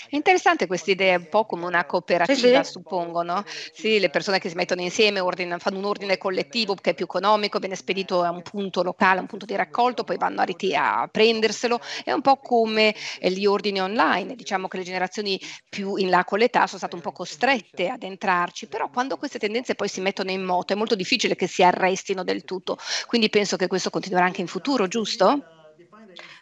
È 0.09 0.17
interessante 0.17 0.67
questa 0.67 0.91
idea, 0.91 1.17
un 1.17 1.29
po' 1.29 1.47
come 1.47 1.67
una 1.67 1.85
cooperativa, 1.85 2.63
sì, 2.63 2.65
sì. 2.65 2.71
suppongo, 2.73 3.23
no? 3.23 3.45
Sì, 3.47 4.01
le 4.01 4.11
persone 4.11 4.41
che 4.41 4.49
si 4.49 4.57
mettono 4.57 4.81
insieme 4.81 5.21
ordine, 5.21 5.57
fanno 5.59 5.79
un 5.79 5.85
ordine 5.85 6.19
collettivo 6.19 6.75
che 6.75 6.91
è 6.91 6.95
più 6.95 7.05
economico, 7.05 7.61
viene 7.61 7.77
spedito 7.77 8.23
a 8.23 8.31
un 8.31 8.43
punto 8.43 8.83
locale, 8.83 9.19
a 9.19 9.21
un 9.21 9.29
punto 9.29 9.45
di 9.45 9.55
raccolto, 9.55 10.03
poi 10.03 10.17
vanno 10.17 10.41
a, 10.41 10.45
rit- 10.45 10.75
a 10.75 11.09
prenderselo. 11.09 11.79
È 12.03 12.11
un 12.11 12.23
po' 12.23 12.39
come 12.39 12.93
gli 13.21 13.47
ordini 13.47 13.81
online. 13.81 14.35
Diciamo 14.35 14.67
che 14.67 14.79
le 14.79 14.83
generazioni 14.83 15.41
più 15.69 15.95
in 15.95 16.11
là 16.11 16.25
con 16.25 16.41
l'età 16.41 16.67
sono 16.67 16.79
state 16.79 16.97
un 16.97 17.03
po' 17.03 17.13
costrette 17.13 17.87
ad 17.87 18.03
entrarci, 18.03 18.67
però 18.67 18.91
quando 18.91 19.17
queste 19.17 19.39
tendenze 19.39 19.77
poi 19.77 19.87
si 19.87 20.01
mettono 20.01 20.33
in 20.33 20.43
moto 20.43 20.73
è 20.73 20.77
molto 20.77 20.97
difficile 20.97 21.37
che 21.37 21.47
si 21.47 21.63
arrestino 21.63 22.25
del 22.25 22.43
tutto. 22.43 22.79
Quindi 23.07 23.29
penso 23.29 23.57
che 23.57 23.69
questo 23.69 23.91
continuerà 23.91 24.27
anche 24.27 24.41
in 24.41 24.49
futuro, 24.49 24.89
giusto? 24.89 25.56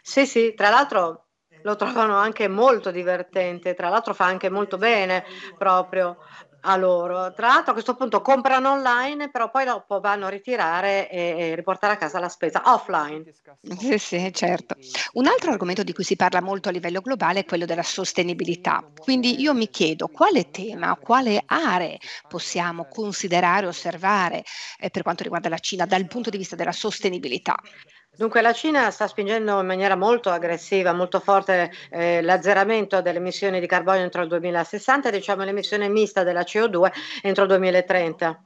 Sì, 0.01 0.25
sì, 0.25 0.53
tra 0.53 0.69
l'altro 0.69 1.27
lo 1.61 1.75
trovano 1.75 2.15
anche 2.17 2.47
molto 2.47 2.91
divertente, 2.91 3.73
tra 3.73 3.89
l'altro 3.89 4.13
fa 4.13 4.25
anche 4.25 4.49
molto 4.49 4.77
bene 4.77 5.23
proprio 5.57 6.17
a 6.61 6.75
loro. 6.75 7.33
Tra 7.33 7.47
l'altro 7.47 7.71
a 7.71 7.73
questo 7.73 7.95
punto 7.95 8.21
comprano 8.21 8.71
online, 8.71 9.29
però 9.31 9.49
poi 9.49 9.65
dopo 9.65 9.99
vanno 9.99 10.27
a 10.27 10.29
ritirare 10.29 11.09
e, 11.09 11.35
e 11.51 11.55
riportare 11.55 11.93
a 11.93 11.97
casa 11.97 12.19
la 12.19 12.29
spesa 12.29 12.61
offline. 12.65 13.27
Sì, 13.79 13.97
sì, 13.97 14.29
certo. 14.31 14.75
Un 15.13 15.25
altro 15.25 15.49
argomento 15.51 15.81
di 15.81 15.91
cui 15.91 16.03
si 16.03 16.15
parla 16.15 16.39
molto 16.39 16.69
a 16.69 16.71
livello 16.71 17.01
globale 17.01 17.39
è 17.39 17.45
quello 17.45 17.65
della 17.65 17.81
sostenibilità. 17.81 18.87
Quindi 18.95 19.41
io 19.41 19.53
mi 19.55 19.69
chiedo 19.69 20.07
quale 20.07 20.49
tema, 20.51 20.95
quale 20.97 21.41
aree 21.45 21.97
possiamo 22.27 22.85
considerare, 22.87 23.65
osservare 23.65 24.43
eh, 24.77 24.91
per 24.91 25.01
quanto 25.01 25.23
riguarda 25.23 25.49
la 25.49 25.57
Cina 25.57 25.85
dal 25.87 26.05
punto 26.05 26.29
di 26.29 26.37
vista 26.37 26.55
della 26.55 26.71
sostenibilità. 26.71 27.55
Dunque 28.17 28.41
la 28.41 28.53
Cina 28.53 28.91
sta 28.91 29.07
spingendo 29.07 29.59
in 29.59 29.65
maniera 29.65 29.95
molto 29.95 30.29
aggressiva, 30.29 30.93
molto 30.93 31.19
forte 31.19 31.71
eh, 31.89 32.21
l'azzeramento 32.21 33.01
delle 33.01 33.17
emissioni 33.17 33.59
di 33.59 33.67
carbonio 33.67 34.03
entro 34.03 34.21
il 34.21 34.29
2060 34.29 35.09
e 35.09 35.11
diciamo 35.11 35.43
l'emissione 35.43 35.89
mista 35.89 36.23
della 36.23 36.41
CO2 36.41 36.91
entro 37.21 37.43
il 37.43 37.49
2030. 37.49 38.43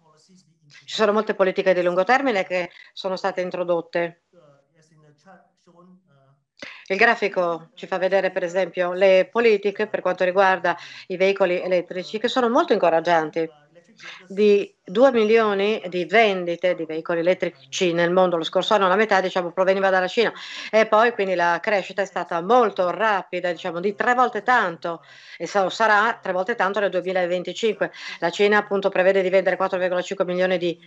Ci 0.86 0.96
sono 0.96 1.12
molte 1.12 1.36
politiche 1.36 1.74
di 1.74 1.84
lungo 1.84 2.04
termine 2.04 2.46
che 2.46 2.72
sono 2.94 3.16
state 3.16 3.42
introdotte. 3.42 4.24
Il 6.88 6.98
grafico 6.98 7.70
ci 7.76 7.86
fa 7.86 8.00
vedere 8.00 8.32
per 8.32 8.44
esempio 8.44 8.94
le 8.94 9.30
politiche 9.32 9.86
per 9.86 10.02
quanto 10.02 10.24
riguarda 10.24 10.76
i 11.08 11.18
veicoli 11.18 11.62
elettrici 11.62 12.18
che 12.18 12.28
sono 12.28 12.50
molto 12.50 12.74
incoraggianti 12.74 13.48
di 14.28 14.76
2 14.84 15.12
milioni 15.12 15.82
di 15.88 16.06
vendite 16.06 16.76
di 16.76 16.86
veicoli 16.86 17.20
elettrici 17.20 17.94
nel 17.94 18.12
mondo. 18.12 18.38
Lo 18.38 18.44
scorso 18.44 18.74
anno, 18.74 18.88
la 18.88 18.96
metà 18.96 19.22
diciamo, 19.22 19.52
proveniva 19.52 19.90
dalla 19.90 20.08
Cina. 20.08 20.32
E 20.72 20.88
poi 20.88 21.12
quindi 21.14 21.36
la 21.36 21.60
crescita 21.62 22.02
è 22.02 22.06
stata 22.06 22.42
molto 22.42 22.90
rapida, 22.90 23.52
diciamo 23.52 23.80
di 23.80 23.96
tre 23.96 24.14
volte 24.14 24.44
tanto. 24.44 25.02
E 25.38 25.46
sarà 25.46 26.20
tre 26.22 26.32
volte 26.32 26.56
tanto 26.56 26.80
nel 26.80 26.90
2025. 26.90 27.92
La 28.20 28.30
Cina 28.30 28.58
appunto 28.58 28.90
prevede 28.90 29.22
di 29.22 29.30
vendere 29.30 29.58
4,5 29.58 30.26
milioni 30.26 30.58
di 30.58 30.78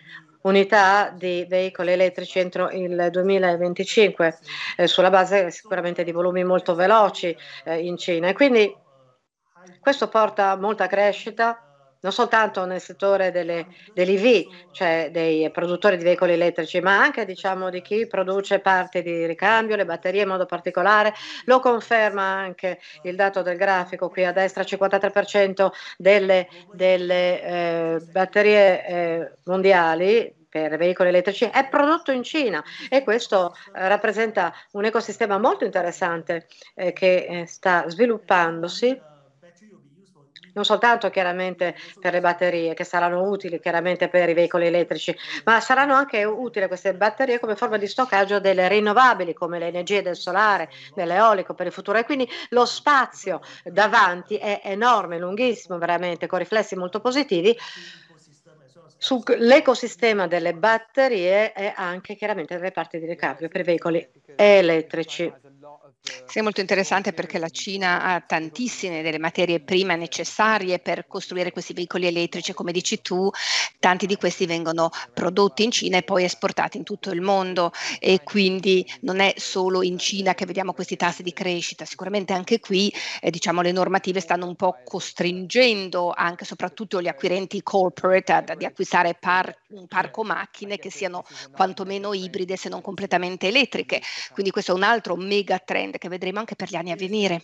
unità 0.43 1.11
di 1.17 1.47
veicoli 1.49 1.93
elettrici 1.93 2.39
entro 2.41 2.71
il 2.71 3.09
2025 3.11 4.39
eh, 4.77 4.87
sulla 4.87 5.11
base 5.11 5.51
sicuramente 5.51 6.03
di 6.03 6.13
volumi 6.13 6.43
molto 6.45 6.75
veloci 6.75 7.37
eh, 7.65 7.79
in 7.79 7.97
Cina. 7.97 8.29
E 8.29 8.33
quindi 8.33 8.75
questo 9.81 10.09
porta 10.09 10.57
molta 10.57 10.87
crescita 10.87 11.72
non 12.03 12.13
soltanto 12.13 12.65
nel 12.65 12.81
settore 12.81 13.31
delle, 13.31 13.67
dell'EV, 13.93 14.47
cioè 14.73 15.09
dei 15.11 15.51
produttori 15.51 15.97
di 15.97 16.05
veicoli 16.05 16.33
elettrici, 16.33 16.81
ma 16.81 17.01
anche 17.01 17.25
diciamo, 17.25 17.71
di 17.71 17.83
chi 17.83 18.07
produce 18.07 18.61
parti 18.61 19.03
di 19.03 19.27
ricambio, 19.27 19.77
le 19.77 19.85
batterie 19.85 20.23
in 20.23 20.29
modo 20.29 20.47
particolare. 20.47 21.15
Lo 21.47 21.61
conferma 21.61 22.23
anche 22.23 22.81
il 23.03 23.17
dato 23.17 23.43
del 23.43 23.57
grafico 23.57 24.09
qui 24.09 24.25
a 24.25 24.33
destra, 24.33 24.63
53% 24.63 25.71
delle, 25.97 26.49
delle 26.73 27.43
eh, 27.43 28.01
batterie 28.11 28.87
eh, 28.87 29.33
mondiali 29.45 30.41
per 30.53 30.77
veicoli 30.77 31.09
elettrici 31.09 31.47
è 31.47 31.67
prodotto 31.67 32.13
in 32.13 32.23
Cina 32.23 32.63
e 32.91 33.03
questo 33.03 33.55
eh, 33.75 33.89
rappresenta 33.89 34.53
un 34.73 34.85
ecosistema 34.85 35.39
molto 35.39 35.65
interessante 35.65 36.47
eh, 36.75 36.93
che 36.93 37.25
eh, 37.27 37.47
sta 37.47 37.89
sviluppandosi 37.89 39.01
non 40.55 40.65
soltanto 40.65 41.11
chiaramente 41.11 41.75
per 42.01 42.13
le 42.13 42.21
batterie 42.21 42.75
che 42.75 42.85
saranno 42.85 43.29
utili 43.29 43.61
chiaramente 43.61 44.09
per 44.09 44.29
i 44.29 44.35
veicoli 44.35 44.67
elettrici, 44.67 45.17
ma 45.45 45.61
saranno 45.61 45.95
anche 45.95 46.25
utili 46.25 46.67
queste 46.67 46.95
batterie 46.95 47.39
come 47.39 47.57
forma 47.57 47.77
di 47.77 47.87
stoccaggio 47.87 48.41
delle 48.41 48.69
rinnovabili 48.69 49.35
come 49.35 49.59
le 49.59 49.67
energie 49.67 50.03
del 50.03 50.17
solare, 50.17 50.71
dell'eolico 50.95 51.55
per 51.55 51.67
il 51.67 51.73
futuro. 51.73 51.99
E 51.99 52.05
quindi 52.05 52.29
lo 52.51 52.65
spazio 52.65 53.41
davanti 53.65 54.37
è 54.37 54.61
enorme, 54.65 55.19
lunghissimo 55.19 55.79
veramente, 55.79 56.27
con 56.27 56.39
riflessi 56.39 56.77
molto 56.77 57.01
positivi 57.01 57.57
sull'ecosistema 59.03 60.27
delle 60.29 60.55
batterie 60.55 61.53
e 61.53 61.73
anche 61.75 62.15
chiaramente 62.15 62.55
delle 62.57 62.71
parti 62.71 62.99
di 62.99 63.07
ricambio 63.07 63.49
per 63.49 63.63
veicoli 63.65 64.07
elettrici. 64.35 65.35
Sì, 66.25 66.39
è 66.39 66.43
molto 66.43 66.61
interessante 66.61 67.13
perché 67.13 67.39
la 67.39 67.49
Cina 67.49 68.03
ha 68.03 68.21
tantissime 68.21 69.03
delle 69.03 69.19
materie 69.19 69.61
prime 69.61 69.97
necessarie 69.97 70.79
per 70.79 71.07
costruire 71.07 71.51
questi 71.51 71.73
veicoli 71.73 72.07
elettrici, 72.07 72.53
come 72.53 72.73
dici 72.73 73.01
tu, 73.01 73.29
tanti 73.79 74.07
di 74.07 74.17
questi 74.17 74.47
vengono 74.47 74.89
prodotti 75.13 75.63
in 75.65 75.71
Cina 75.71 75.97
e 75.99 76.03
poi 76.03 76.25
esportati 76.25 76.77
in 76.77 76.83
tutto 76.85 77.11
il 77.11 77.21
mondo. 77.21 77.71
E 77.99 78.23
quindi 78.23 78.85
non 79.01 79.21
è 79.21 79.33
solo 79.37 79.83
in 79.83 79.99
Cina 79.99 80.35
che 80.35 80.45
vediamo 80.45 80.73
questi 80.73 80.97
tassi 80.97 81.23
di 81.23 81.33
crescita, 81.33 81.85
sicuramente 81.85 82.33
anche 82.33 82.59
qui 82.59 82.93
eh, 83.21 83.31
diciamo 83.31 83.61
le 83.61 83.73
normative 83.73 84.21
stanno 84.21 84.47
un 84.47 84.55
po' 84.57 84.81
costringendo 84.83 86.13
anche 86.15 86.45
soprattutto 86.45 87.01
gli 87.01 87.09
acquirenti 87.09 87.63
corporate 87.63 88.33
ad, 88.33 88.49
ad 88.51 88.63
acquistare 88.63 88.92
par, 89.19 89.53
un 89.69 89.87
parco 89.87 90.23
macchine 90.25 90.79
che 90.79 90.91
siano 90.91 91.23
quantomeno 91.51 92.13
ibride 92.13 92.57
se 92.57 92.69
non 92.69 92.81
completamente 92.81 93.49
elettriche, 93.49 94.01
quindi 94.33 94.51
questo 94.51 94.73
è 94.73 94.75
un 94.75 94.83
altro 94.83 95.17
mega 95.17 95.59
trend 95.59 95.99
che 95.99 96.09
vedremo 96.09 96.39
anche 96.39 96.55
per 96.57 96.69
gli 96.69 96.77
anni 96.77 96.91
a 96.91 96.97
venire. 96.97 97.43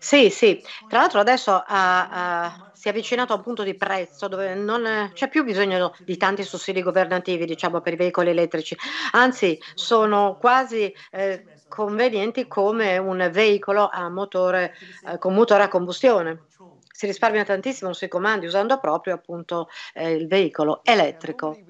Sì, 0.00 0.30
sì, 0.30 0.60
tra 0.86 1.00
l'altro 1.00 1.18
adesso 1.20 1.52
ha, 1.66 2.08
ha, 2.08 2.56
si 2.72 2.86
è 2.86 2.90
avvicinato 2.90 3.32
a 3.32 3.36
un 3.36 3.42
punto 3.42 3.62
di 3.64 3.76
prezzo 3.76 4.28
dove 4.28 4.54
non 4.54 5.10
c'è 5.12 5.28
più 5.28 5.42
bisogno 5.44 5.92
di 6.04 6.16
tanti 6.16 6.42
sussidi 6.44 6.82
governativi, 6.82 7.44
diciamo, 7.44 7.80
per 7.80 7.94
i 7.94 7.96
veicoli 7.96 8.30
elettrici, 8.30 8.76
anzi 9.12 9.58
sono 9.74 10.36
quasi 10.38 10.92
eh, 11.10 11.44
convenienti 11.66 12.46
come 12.46 12.96
un 12.98 13.28
veicolo 13.32 13.88
a 13.88 14.08
motore, 14.08 14.72
eh, 15.02 15.18
con 15.18 15.34
motore 15.34 15.64
a 15.64 15.68
combustione 15.68 16.44
si 16.98 17.06
risparmia 17.06 17.44
tantissimo 17.44 17.92
sui 17.92 18.08
comandi 18.08 18.46
usando 18.46 18.78
proprio 18.80 19.14
appunto 19.14 19.68
eh, 19.94 20.10
il 20.12 20.26
veicolo 20.26 20.82
elettrico. 20.84 21.62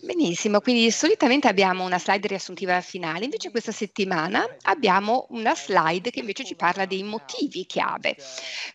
Benissimo, 0.00 0.60
quindi 0.60 0.90
solitamente 0.90 1.48
abbiamo 1.48 1.84
una 1.84 1.98
slide 1.98 2.26
riassuntiva 2.28 2.80
finale, 2.80 3.24
invece 3.24 3.50
questa 3.50 3.72
settimana 3.72 4.44
abbiamo 4.62 5.26
una 5.30 5.54
slide 5.54 6.10
che 6.10 6.20
invece 6.20 6.44
ci 6.44 6.54
parla 6.56 6.84
dei 6.86 7.02
motivi 7.02 7.64
chiave. 7.66 8.16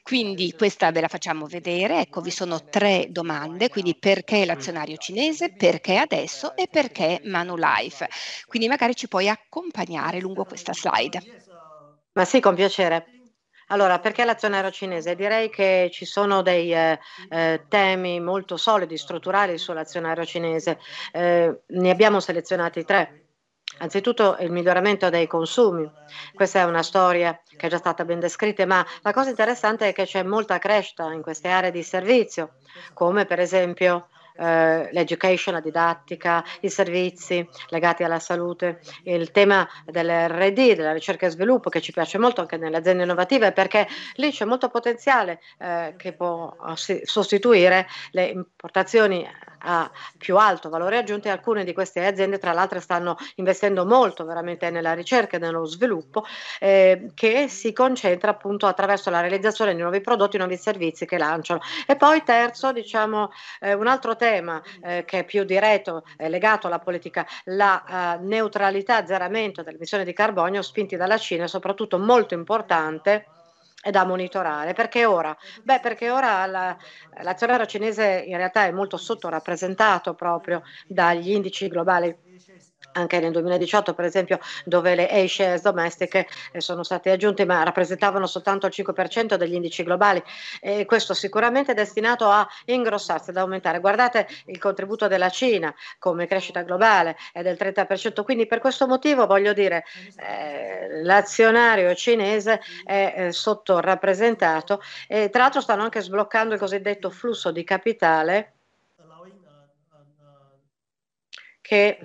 Quindi 0.02 0.54
questa 0.54 0.92
ve 0.92 1.02
la 1.02 1.08
facciamo 1.08 1.46
vedere, 1.48 2.00
ecco 2.02 2.22
vi 2.22 2.32
sono 2.32 2.60
tre 2.70 3.08
domande, 3.10 3.70
quindi 3.70 3.96
perché 3.98 4.46
l'azionario 4.46 4.98
cinese, 4.98 5.54
perché 5.56 5.98
adesso 5.98 6.56
e 6.56 6.68
perché 6.70 7.20
Manulife. 7.24 8.08
Quindi 8.48 8.68
magari 8.68 8.96
ci 8.96 9.08
puoi 9.08 9.30
accompagnare 9.30 10.20
lungo 10.20 10.46
questa 10.46 10.74
slide. 10.74 11.22
Ma 12.14 12.26
sì, 12.26 12.40
con 12.40 12.56
piacere. 12.56 13.19
Allora, 13.72 14.00
perché 14.00 14.26
l'azionario 14.26 14.72
cinese? 14.72 15.16
Direi 15.16 15.50
che 15.50 15.90
ci 15.92 16.06
sono 16.06 16.42
dei 16.42 16.74
eh, 16.74 17.00
eh, 17.30 17.66
temi 17.68 18.20
molto 18.20 18.58
solidi, 18.58 18.98
strutturali 18.98 19.60
sull'azionario 19.60 20.26
cinese. 20.26 20.80
Eh, 21.12 21.62
ne 21.66 21.90
abbiamo 21.90 22.20
selezionati 22.20 22.84
tre. 22.84 23.26
Anzitutto 23.78 24.38
il 24.40 24.52
miglioramento 24.52 25.10
dei 25.10 25.28
consumi. 25.28 25.90
Questa 26.34 26.60
è 26.60 26.64
una 26.64 26.82
storia 26.82 27.40
che 27.46 27.68
è 27.68 27.70
già 27.70 27.78
stata 27.78 28.04
ben 28.06 28.20
descritta, 28.20 28.66
ma 28.66 28.84
la 29.04 29.14
cosa 29.14 29.30
interessante 29.30 29.88
è 29.88 29.94
che 29.94 30.06
c'è 30.06 30.24
molta 30.24 30.58
crescita 30.58 31.12
in 31.14 31.22
queste 31.22 31.50
aree 31.50 31.72
di 31.72 31.84
servizio, 31.84 32.56
come 32.94 33.26
per 33.26 33.40
esempio 33.40 34.08
eh, 34.40 34.90
l'education, 34.92 35.54
la 35.54 35.60
didattica, 35.60 36.44
i 36.62 36.70
servizi 36.70 37.48
legati 37.70 38.04
alla 38.04 38.20
salute, 38.20 38.80
il 39.04 39.32
tema 39.32 39.68
dell'RD, 39.86 40.76
della 40.76 40.94
ricerca 40.94 41.26
e 41.26 41.30
sviluppo 41.30 41.70
che 41.70 41.82
ci 41.82 41.92
piace 41.92 42.18
molto 42.18 42.42
anche 42.42 42.58
nelle 42.58 42.78
aziende 42.78 43.04
innovative 43.04 43.52
perché 43.52 43.88
lì 44.16 44.32
c'è 44.32 44.46
molto 44.46 44.70
potenziale 44.70 45.42
eh, 45.58 45.94
che 45.98 46.14
può 46.14 46.56
sostituire 47.04 47.88
le 48.12 48.26
importazioni 48.28 49.28
a 49.62 49.92
più 50.18 50.38
alto 50.38 50.70
valore 50.70 50.98
aggiunto 50.98 51.28
e 51.28 51.32
alcune 51.32 51.66
di 51.66 51.74
queste 51.74 52.06
aziende 52.06 52.38
tra 52.38 52.54
l'altro 52.54 52.80
stanno 52.80 53.18
investendo 53.36 53.86
molto 53.86 54.24
veramente 54.24 54.70
nella 54.70 54.94
ricerca 54.94 55.36
e 55.36 55.40
nello 55.40 55.66
sviluppo 55.66 56.24
eh, 56.60 57.12
che 57.14 57.50
si 57.50 57.74
concentra 57.74 58.32
appunto 58.32 58.68
attraverso 58.68 59.10
la 59.10 59.20
realizzazione 59.20 59.76
di 59.76 59.82
nuovi 59.82 60.00
prodotti, 60.00 60.38
nuovi 60.38 60.56
servizi 60.56 61.06
che 61.06 61.18
lanciano. 61.18 61.60
E 61.86 61.98
poi 61.98 62.24
terzo, 62.24 62.72
diciamo, 62.72 63.32
eh, 63.60 63.74
un 63.74 63.88
altro 63.88 64.16
tema 64.16 64.29
eh, 64.38 65.04
che 65.06 65.20
è 65.20 65.26
più 65.26 65.44
diretto, 65.44 66.04
legato 66.18 66.68
alla 66.68 66.80
politica, 66.80 67.26
la 67.46 68.18
uh, 68.20 68.26
neutralità, 68.26 68.98
azzeramento 68.98 69.64
delle 69.64 69.78
emissioni 69.78 70.04
di 70.04 70.14
carbonio 70.14 70.62
spinti 70.62 70.96
dalla 70.96 71.18
Cina, 71.18 71.48
soprattutto 71.48 71.98
molto 71.98 72.34
importante 72.34 73.26
è 73.82 73.92
da 73.92 74.06
monitorare. 74.06 74.74
Perché 74.74 75.06
ora? 75.06 75.36
Beh, 75.64 75.80
perché 75.80 76.10
ora 76.10 76.46
la, 76.46 76.78
l'azionario 77.22 77.66
cinese 77.66 78.24
in 78.26 78.38
realtà 78.38 78.66
è 78.66 78.72
molto 78.72 78.98
sottorappresentato 78.98 80.14
proprio 80.14 80.64
dagli 80.88 81.32
indici 81.32 81.68
globali 81.68 82.16
anche 82.94 83.20
nel 83.20 83.32
2018 83.32 83.94
per 83.94 84.06
esempio 84.06 84.40
dove 84.66 84.96
le 84.96 85.08
A-shares 85.08 85.62
domestiche 85.62 86.28
eh, 86.52 86.62
sono 86.62 86.84
state 86.84 87.12
aggiunte 87.12 87.46
ma 87.46 87.64
rappresentavano 87.64 88.26
soltanto 88.26 88.68
il 88.68 88.74
5% 88.76 89.36
degli 89.36 89.54
indici 89.54 89.84
globali 89.84 90.22
e 90.60 90.86
questo 90.86 91.14
sicuramente 91.14 91.72
è 91.72 91.76
destinato 91.76 92.28
a 92.30 92.48
ingrossarsi, 92.66 93.30
ad 93.30 93.38
aumentare. 93.38 93.80
Guardate 93.80 94.28
il 94.46 94.60
contributo 94.60 95.08
della 95.08 95.30
Cina 95.30 95.74
come 95.98 96.28
crescita 96.28 96.62
globale 96.62 97.18
è 97.32 97.42
del 97.42 97.58
30%, 97.60 98.24
quindi 98.24 98.48
per 98.48 98.60
questo 98.60 98.88
motivo 98.88 99.26
voglio 99.26 99.54
dire 99.54 99.86
eh, 100.18 101.04
l'azionario 101.04 101.94
cinese 101.96 102.62
è 102.84 103.14
eh, 103.16 103.32
sottorappresentato 103.32 104.82
e 105.08 105.30
tra 105.30 105.44
l'altro 105.44 105.62
stanno 105.62 105.84
anche 105.84 106.02
sbloccando 106.02 106.54
il 106.54 106.60
cosiddetto 106.60 107.10
flusso 107.10 107.52
di 107.52 107.64
capitale 107.64 108.54
che 111.70 112.00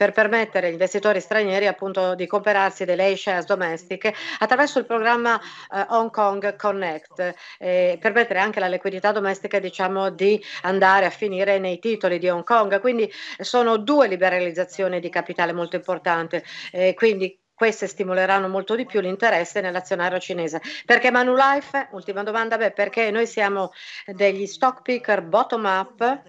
per 0.00 0.12
permettere 0.12 0.68
agli 0.68 0.72
investitori 0.72 1.20
stranieri 1.20 1.66
appunto 1.66 2.14
di 2.14 2.26
comprarsi 2.26 2.86
delle 2.86 3.12
A-shares 3.12 3.44
domestiche 3.44 4.14
attraverso 4.38 4.78
il 4.78 4.86
programma 4.86 5.38
eh, 5.38 5.84
Hong 5.90 6.10
Kong 6.10 6.56
Connect, 6.56 7.34
eh, 7.58 7.98
permettere 8.00 8.38
anche 8.38 8.60
alla 8.60 8.68
liquidità 8.68 9.12
domestica 9.12 9.58
diciamo 9.58 10.08
di 10.08 10.42
andare 10.62 11.04
a 11.04 11.10
finire 11.10 11.58
nei 11.58 11.78
titoli 11.80 12.18
di 12.18 12.30
Hong 12.30 12.44
Kong. 12.44 12.80
Quindi 12.80 13.12
sono 13.40 13.76
due 13.76 14.08
liberalizzazioni 14.08 15.00
di 15.00 15.10
capitale 15.10 15.52
molto 15.52 15.76
importanti. 15.76 16.42
Eh, 16.72 16.94
quindi 16.94 17.38
queste 17.52 17.86
stimoleranno 17.86 18.48
molto 18.48 18.74
di 18.74 18.86
più 18.86 19.00
l'interesse 19.00 19.60
nell'azionario 19.60 20.18
cinese. 20.18 20.62
Perché 20.86 21.10
Manulife? 21.10 21.88
Ultima 21.90 22.22
domanda, 22.22 22.56
beh, 22.56 22.70
perché 22.70 23.10
noi 23.10 23.26
siamo 23.26 23.72
degli 24.06 24.46
stock 24.46 24.80
picker 24.80 25.20
bottom 25.20 25.66
up 25.66 26.22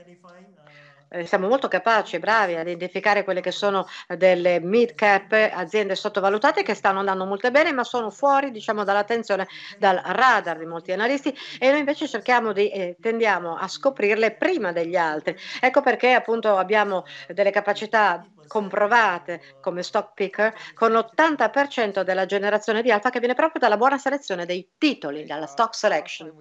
eh, 1.12 1.26
siamo 1.26 1.48
molto 1.48 1.68
capaci 1.68 2.16
e 2.16 2.20
bravi 2.20 2.56
a 2.56 2.62
identificare 2.62 3.24
quelle 3.24 3.42
che 3.42 3.52
sono 3.52 3.88
delle 4.16 4.60
mid 4.62 4.96
cap 4.96 5.32
aziende 5.32 5.96
sottovalutate 5.96 6.64
che 6.64 6.74
stanno 6.74 7.00
andando 7.00 7.26
molto 7.26 7.52
bene 7.52 7.72
ma 7.74 7.84
sono 7.84 8.10
fuori 8.10 8.52
diciamo 8.52 8.84
dall'attenzione 8.84 9.48
dal 9.78 10.02
radar 10.04 10.58
di 10.58 10.66
molti 10.66 10.92
analisti 10.92 11.36
e 11.60 11.70
noi 11.70 11.80
invece 11.80 12.08
cerchiamo 12.08 12.54
di 12.54 12.70
eh, 12.70 12.96
tendiamo 13.00 13.56
a 13.56 13.68
scoprirle 13.68 14.32
prima 14.32 14.72
degli 14.72 14.96
altri. 14.96 15.36
Ecco 15.60 15.82
perché 15.82 16.14
appunto 16.14 16.58
abbiamo 16.58 17.06
delle 17.28 17.52
capacità 17.52 18.26
comprovate 18.52 19.40
come 19.62 19.82
stock 19.82 20.14
picker 20.14 20.54
con 20.74 20.92
l'80% 20.92 22.02
della 22.02 22.26
generazione 22.26 22.82
di 22.82 22.92
alfa 22.92 23.10
che 23.10 23.20
viene 23.20 23.34
proprio 23.34 23.62
dalla 23.62 23.78
buona 23.78 23.98
selezione 23.98 24.46
dei 24.46 24.72
titoli, 24.78 25.24
dalla 25.24 25.46
stock 25.46 25.74
selection. 25.74 26.36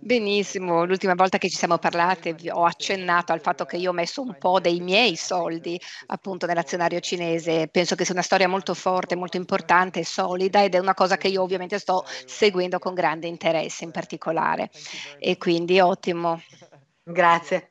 Benissimo, 0.00 0.84
l'ultima 0.84 1.14
volta 1.14 1.38
che 1.38 1.48
ci 1.48 1.56
siamo 1.56 1.78
parlate 1.78 2.34
vi 2.34 2.50
ho 2.50 2.66
accennato 2.66 3.32
al 3.32 3.40
fatto 3.40 3.64
che 3.64 3.78
io 3.78 3.88
ho 3.88 3.94
messo 3.94 4.20
un 4.20 4.36
po' 4.38 4.60
dei 4.60 4.80
miei 4.80 5.16
soldi 5.16 5.80
appunto 6.08 6.44
nell'azionario 6.44 7.00
cinese. 7.00 7.68
Penso 7.68 7.94
che 7.94 8.04
sia 8.04 8.12
una 8.12 8.22
storia 8.22 8.46
molto 8.46 8.74
forte, 8.74 9.16
molto 9.16 9.38
importante, 9.38 10.04
solida 10.04 10.62
ed 10.62 10.74
è 10.74 10.78
una 10.78 10.92
cosa 10.92 11.16
che 11.16 11.28
io 11.28 11.40
ovviamente 11.40 11.78
sto 11.78 12.04
seguendo 12.26 12.78
con 12.78 12.92
grande 12.92 13.28
interesse 13.28 13.82
in 13.82 13.92
particolare. 13.92 14.68
E 15.18 15.38
quindi 15.38 15.80
ottimo. 15.80 16.38
Grazie. 17.02 17.70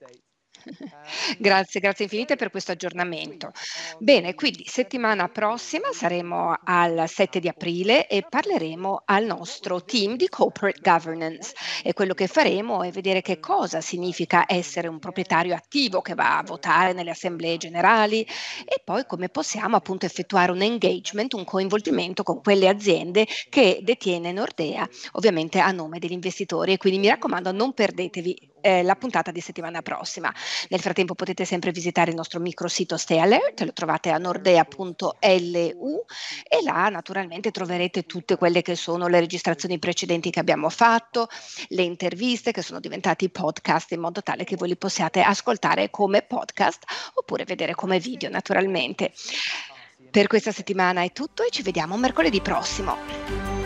Grazie, 1.38 1.80
grazie 1.80 2.06
infinite 2.06 2.36
per 2.36 2.49
questo 2.49 2.71
aggiornamento. 2.71 3.51
Bene, 3.99 4.34
quindi 4.36 4.63
settimana 4.67 5.27
prossima 5.30 5.89
saremo 5.91 6.53
al 6.63 7.03
7 7.08 7.39
di 7.39 7.47
aprile 7.47 8.08
e 8.08 8.25
parleremo 8.27 9.03
al 9.06 9.25
nostro 9.25 9.84
team 9.84 10.15
di 10.15 10.27
corporate 10.30 10.80
governance 10.82 11.53
e 11.84 11.93
quello 11.93 12.13
che 12.13 12.27
faremo 12.27 12.84
è 12.84 12.91
vedere 12.91 13.21
che 13.21 13.39
cosa 13.39 13.82
significa 13.82 14.45
essere 14.47 14.88
un 14.88 14.99
proprietario 14.99 15.56
attivo 15.56 16.01
che 16.01 16.15
va 16.15 16.38
a 16.38 16.43
votare 16.43 16.93
nelle 16.93 17.12
assemblee 17.12 17.58
generali 17.58 18.21
e 18.21 18.82
poi 18.84 19.06
come 19.06 19.30
possiamo 19.30 19.75
appunto 19.75 20.06
effettuare 20.06 20.51
un 20.51 20.62
engagement, 20.62 21.34
un 21.34 21.43
coinvolgimento 21.43 22.23
con 22.23 22.41
quelle 22.41 22.67
aziende 22.67 23.25
che 23.49 23.80
detiene 23.82 24.32
Nordea, 24.32 24.88
ovviamente 25.13 25.60
a 25.60 25.71
nome 25.71 25.99
degli 25.99 26.12
investitori 26.12 26.73
e 26.73 26.77
quindi 26.77 26.99
mi 26.99 27.08
raccomando 27.08 27.51
non 27.51 27.73
perdetevi 27.73 28.56
eh, 28.67 28.84
la 28.84 28.95
puntata 28.95 29.32
di 29.32 29.39
settimana 29.39 29.82
prossima. 29.82 30.34
Nel 30.69 30.82
frattempo 30.82 31.15
potete 31.15 31.45
sempre 31.45 31.71
visitare 31.71 32.10
il 32.10 32.17
nostro 32.17 32.41
microsito 32.41 32.97
Stay 32.97 33.17
Alert, 33.17 33.62
lo 33.62 33.71
trovate 33.71 34.10
a 34.10 34.17
nordea.lu 34.17 36.06
e 36.49 36.63
là 36.63 36.89
naturalmente 36.89 37.51
troverete 37.51 38.06
tutte 38.06 38.36
quelle 38.36 38.62
che 38.62 38.75
sono 38.75 39.08
le 39.08 39.21
registrazioni 39.21 39.80
precedenti 39.80 40.30
che 40.30 40.41
abbiamo 40.41 40.69
fatto, 40.69 41.30
le 41.69 41.84
interviste 41.84 42.51
che 42.51 42.62
sono 42.62 42.82
diventati 42.82 43.30
podcast 43.30 43.93
in 43.93 44.01
modo 44.01 44.21
tale 44.21 44.43
che 44.43 44.58
voi 44.58 44.67
li 44.67 44.77
possiate 44.77 45.21
ascoltare 45.21 45.89
come 45.89 46.23
podcast 46.23 46.84
oppure 47.13 47.45
vedere 47.45 47.73
come 47.73 47.99
video 47.99 48.30
naturalmente. 48.30 49.13
Per 50.12 50.27
questa 50.27 50.51
settimana 50.51 51.03
è 51.03 51.13
tutto 51.13 51.43
e 51.43 51.49
ci 51.51 51.62
vediamo 51.62 51.95
mercoledì 51.95 52.41
prossimo. 52.41 53.57